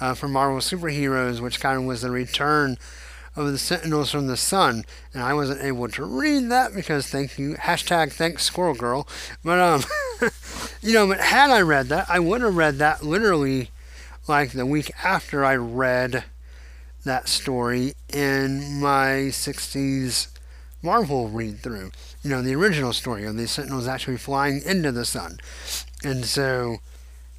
uh, 0.00 0.14
for 0.14 0.28
Marvel 0.28 0.58
Superheroes, 0.58 1.40
which 1.40 1.60
kind 1.60 1.78
of 1.78 1.84
was 1.84 2.02
the 2.02 2.10
return 2.10 2.78
of 3.36 3.50
the 3.52 3.58
Sentinels 3.58 4.10
from 4.10 4.26
the 4.26 4.36
Sun, 4.36 4.84
and 5.14 5.22
I 5.22 5.34
wasn't 5.34 5.62
able 5.62 5.88
to 5.88 6.04
read 6.04 6.50
that 6.50 6.74
because 6.74 7.06
thank 7.06 7.38
you 7.38 7.54
hashtag 7.54 8.12
thanks 8.12 8.44
Squirrel 8.44 8.74
Girl. 8.74 9.06
But 9.44 9.58
um, 9.58 9.84
you 10.82 10.92
know, 10.92 11.06
but 11.06 11.20
had 11.20 11.50
I 11.50 11.60
read 11.60 11.86
that, 11.88 12.10
I 12.10 12.18
would 12.18 12.40
have 12.42 12.56
read 12.56 12.78
that 12.78 13.02
literally 13.02 13.70
like 14.26 14.52
the 14.52 14.66
week 14.66 14.90
after 15.04 15.44
I 15.44 15.56
read 15.56 16.24
that 17.04 17.28
story 17.28 17.94
in 18.12 18.80
my 18.80 19.30
60s 19.30 20.28
Marvel 20.82 21.28
read 21.28 21.60
through. 21.60 21.92
You 22.22 22.30
know, 22.30 22.42
the 22.42 22.54
original 22.54 22.92
story 22.92 23.24
of 23.24 23.36
the 23.36 23.46
Sentinels 23.46 23.86
actually 23.86 24.16
flying 24.16 24.62
into 24.62 24.92
the 24.92 25.04
sun. 25.04 25.38
And 26.02 26.24
so, 26.24 26.78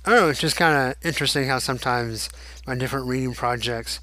I 0.06 0.10
don't 0.10 0.20
know, 0.20 0.30
it's 0.30 0.40
just 0.40 0.56
kind 0.56 0.92
of 0.92 1.06
interesting 1.06 1.48
how 1.48 1.60
sometimes 1.60 2.30
my 2.66 2.76
different 2.76 3.08
reading 3.08 3.34
projects 3.34 4.00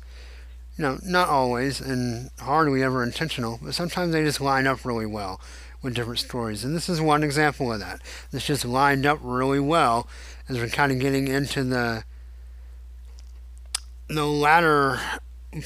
you 0.78 0.84
know, 0.84 0.98
not 1.04 1.28
always 1.28 1.80
and 1.80 2.30
hardly 2.38 2.82
ever 2.84 3.02
intentional, 3.02 3.58
but 3.60 3.74
sometimes 3.74 4.12
they 4.12 4.22
just 4.22 4.40
line 4.40 4.66
up 4.66 4.84
really 4.84 5.06
well 5.06 5.40
with 5.82 5.94
different 5.94 6.20
stories. 6.20 6.64
And 6.64 6.74
this 6.74 6.88
is 6.88 7.00
one 7.00 7.24
example 7.24 7.72
of 7.72 7.80
that. 7.80 8.00
This 8.30 8.46
just 8.46 8.64
lined 8.64 9.04
up 9.04 9.18
really 9.20 9.58
well 9.58 10.08
as 10.48 10.56
we're 10.56 10.68
kind 10.68 10.92
of 10.92 11.00
getting 11.00 11.28
into 11.28 11.64
the 11.64 12.04
the 14.08 14.24
latter 14.24 14.98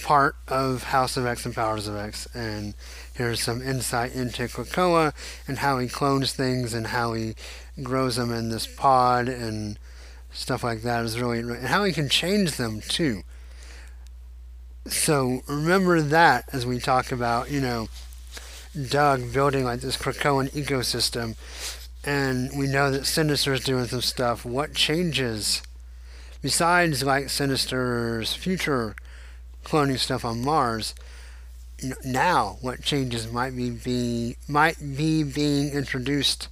part 0.02 0.34
of 0.48 0.84
House 0.84 1.16
of 1.16 1.26
X 1.26 1.44
and 1.44 1.54
Powers 1.54 1.86
of 1.86 1.94
X. 1.94 2.26
And 2.34 2.74
here's 3.14 3.40
some 3.40 3.60
insight 3.60 4.14
into 4.14 4.44
Krakoa 4.44 5.12
and 5.46 5.58
how 5.58 5.78
he 5.78 5.88
clones 5.88 6.32
things 6.32 6.72
and 6.72 6.88
how 6.88 7.12
he 7.12 7.34
grows 7.82 8.16
them 8.16 8.32
in 8.32 8.48
this 8.48 8.66
pod 8.66 9.28
and 9.28 9.78
stuff 10.32 10.64
like 10.64 10.82
that 10.82 11.04
is 11.04 11.20
really 11.20 11.38
and 11.40 11.66
how 11.66 11.84
he 11.84 11.92
can 11.92 12.08
change 12.08 12.52
them 12.52 12.80
too 12.80 13.22
so 14.86 15.42
remember 15.46 16.00
that 16.00 16.48
as 16.52 16.66
we 16.66 16.80
talk 16.80 17.12
about, 17.12 17.50
you 17.50 17.60
know, 17.60 17.88
Doug 18.88 19.32
building 19.32 19.64
like 19.64 19.80
this 19.80 19.96
Krakoan 19.96 20.50
ecosystem, 20.50 21.36
and 22.04 22.50
we 22.58 22.66
know 22.66 22.90
that 22.90 23.06
Sinister 23.06 23.52
is 23.52 23.62
doing 23.62 23.86
some 23.86 24.00
stuff. 24.00 24.44
What 24.44 24.74
changes 24.74 25.62
besides 26.40 27.04
like 27.04 27.30
Sinister's 27.30 28.34
future 28.34 28.96
cloning 29.64 29.98
stuff 29.98 30.24
on 30.24 30.42
Mars? 30.42 30.94
Now 32.04 32.58
what 32.60 32.82
changes 32.82 33.30
might 33.30 33.54
be, 33.54 33.70
be 33.70 34.36
might 34.48 34.78
be 34.96 35.22
being 35.22 35.72
introduced 35.72 36.48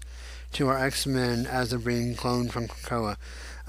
to 0.53 0.69
our 0.69 0.79
X 0.79 1.07
Men 1.07 1.47
as 1.47 1.71
they're 1.71 1.79
being 1.81 2.15
cloned 2.15 2.53
from 2.53 2.69
Krakoa? 2.69 3.17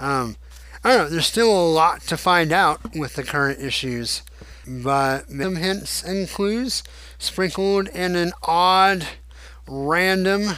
Um, 0.02 0.36
I 0.84 0.90
don't 0.90 0.98
know. 0.98 1.10
There's 1.10 1.28
still 1.28 1.52
a 1.52 1.72
lot 1.72 2.02
to 2.04 2.18
find 2.18 2.52
out 2.52 2.96
with 2.96 3.16
the 3.16 3.24
current 3.24 3.62
issues 3.62 4.24
but 4.68 5.30
some 5.30 5.56
hints 5.56 6.04
and 6.04 6.30
clues 6.30 6.84
sprinkled 7.18 7.88
in 7.90 8.16
an 8.16 8.32
odd, 8.44 9.08
random 9.68 10.58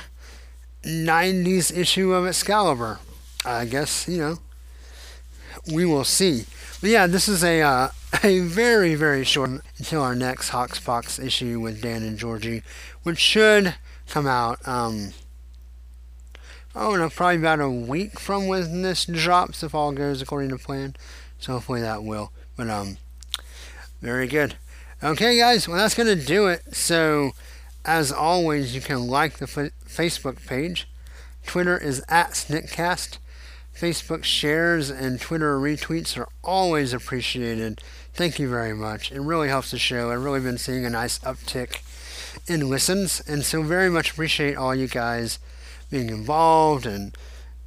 90s 0.84 1.76
issue 1.76 2.14
of 2.14 2.28
Excalibur. 2.28 3.00
I 3.46 3.66
guess, 3.66 4.08
you 4.08 4.18
know, 4.18 4.40
we 5.72 5.86
will 5.86 6.04
see. 6.04 6.46
But 6.82 6.90
yeah, 6.90 7.08
this 7.08 7.28
is 7.28 7.44
a 7.44 7.62
uh, 7.62 7.90
a 8.24 8.40
very, 8.40 8.96
very 8.96 9.24
short 9.24 9.50
until 9.78 10.02
our 10.02 10.16
next 10.16 10.52
Hoxpox 10.52 11.24
issue 11.24 11.60
with 11.60 11.82
Dan 11.82 12.04
and 12.04 12.18
Georgie, 12.18 12.64
which 13.04 13.20
should 13.20 13.76
come 14.08 14.28
out, 14.28 14.66
um, 14.68 15.14
oh, 16.76 16.96
no, 16.96 17.10
probably 17.10 17.38
about 17.38 17.60
a 17.60 17.70
week 17.70 18.20
from 18.20 18.48
when 18.48 18.82
this 18.82 19.06
drops, 19.06 19.64
if 19.64 19.76
all 19.76 19.92
goes 19.92 20.22
according 20.22 20.50
to 20.50 20.58
plan. 20.58 20.96
So 21.40 21.54
hopefully 21.54 21.82
that 21.82 22.04
will. 22.04 22.32
But, 22.56 22.70
um, 22.70 22.98
very 24.02 24.28
good. 24.28 24.56
Okay, 25.04 25.38
guys, 25.38 25.68
well, 25.68 25.78
that's 25.78 25.96
going 25.96 26.18
to 26.18 26.26
do 26.26 26.48
it. 26.48 26.76
So, 26.76 27.32
as 27.84 28.12
always, 28.12 28.74
you 28.74 28.82
can 28.82 29.08
like 29.08 29.38
the 29.38 29.46
f- 29.46 29.72
Facebook 29.88 30.46
page. 30.46 30.88
Twitter 31.46 31.78
is 31.78 32.02
at 32.08 32.32
Sniktcast. 32.32 33.18
Facebook 33.76 34.24
shares 34.24 34.90
and 34.90 35.20
Twitter 35.20 35.58
retweets 35.58 36.18
are 36.18 36.30
always 36.44 36.94
appreciated. 36.94 37.82
Thank 38.14 38.40
you 38.40 38.48
very 38.48 38.74
much. 38.74 39.12
It 39.12 39.20
really 39.20 39.50
helps 39.50 39.72
the 39.72 39.80
show. 39.80 40.12
I've 40.12 40.24
really 40.24 40.40
been 40.40 40.58
seeing 40.58 40.86
a 40.86 40.90
nice 40.90 41.20
uptick 41.20 41.82
in 42.48 42.70
listens, 42.70 43.22
and 43.28 43.44
so 43.44 43.64
very 43.64 43.90
much 43.90 44.12
appreciate 44.12 44.56
all 44.56 44.76
you 44.76 44.88
guys 44.88 45.40
being 45.94 46.10
involved 46.10 46.88
and 46.88 47.16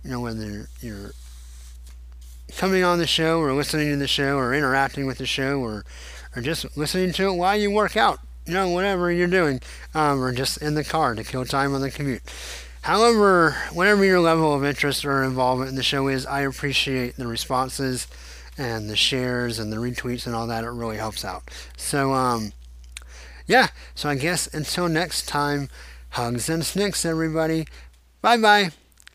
you 0.02 0.10
know 0.10 0.20
whether 0.20 0.68
you're 0.80 1.12
coming 2.56 2.82
on 2.82 2.98
the 2.98 3.06
show 3.06 3.38
or 3.38 3.52
listening 3.54 3.88
to 3.90 3.96
the 3.96 4.08
show 4.08 4.36
or 4.36 4.52
interacting 4.52 5.06
with 5.06 5.18
the 5.18 5.26
show 5.26 5.60
or 5.60 5.84
or 6.34 6.42
just 6.42 6.76
listening 6.76 7.12
to 7.12 7.28
it 7.28 7.34
while 7.34 7.56
you 7.56 7.70
work 7.70 7.96
out, 7.96 8.18
you 8.44 8.52
know, 8.52 8.68
whatever 8.68 9.12
you're 9.12 9.28
doing, 9.28 9.60
um, 9.94 10.20
or 10.20 10.32
just 10.32 10.58
in 10.58 10.74
the 10.74 10.82
car 10.82 11.14
to 11.14 11.22
kill 11.22 11.44
time 11.44 11.72
on 11.72 11.80
the 11.80 11.90
commute. 11.90 12.20
However, 12.82 13.56
whatever 13.72 14.04
your 14.04 14.20
level 14.20 14.52
of 14.52 14.64
interest 14.64 15.04
or 15.04 15.22
involvement 15.22 15.70
in 15.70 15.76
the 15.76 15.82
show 15.84 16.08
is, 16.08 16.26
I 16.26 16.40
appreciate 16.40 17.16
the 17.16 17.28
responses 17.28 18.08
and 18.58 18.90
the 18.90 18.96
shares 18.96 19.60
and 19.60 19.72
the 19.72 19.76
retweets 19.76 20.26
and 20.26 20.34
all 20.34 20.48
that. 20.48 20.64
It 20.64 20.70
really 20.70 20.96
helps 20.96 21.24
out. 21.24 21.44
So, 21.76 22.12
um, 22.12 22.52
yeah, 23.46 23.68
so 23.94 24.08
I 24.08 24.16
guess 24.16 24.52
until 24.52 24.88
next 24.88 25.28
time, 25.28 25.68
hugs 26.10 26.48
and 26.48 26.64
snicks, 26.64 27.04
everybody. 27.04 27.66
Bye 28.26 28.38
bye, 28.38 28.70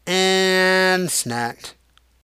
and 0.08 1.10
snacked. 1.10 1.74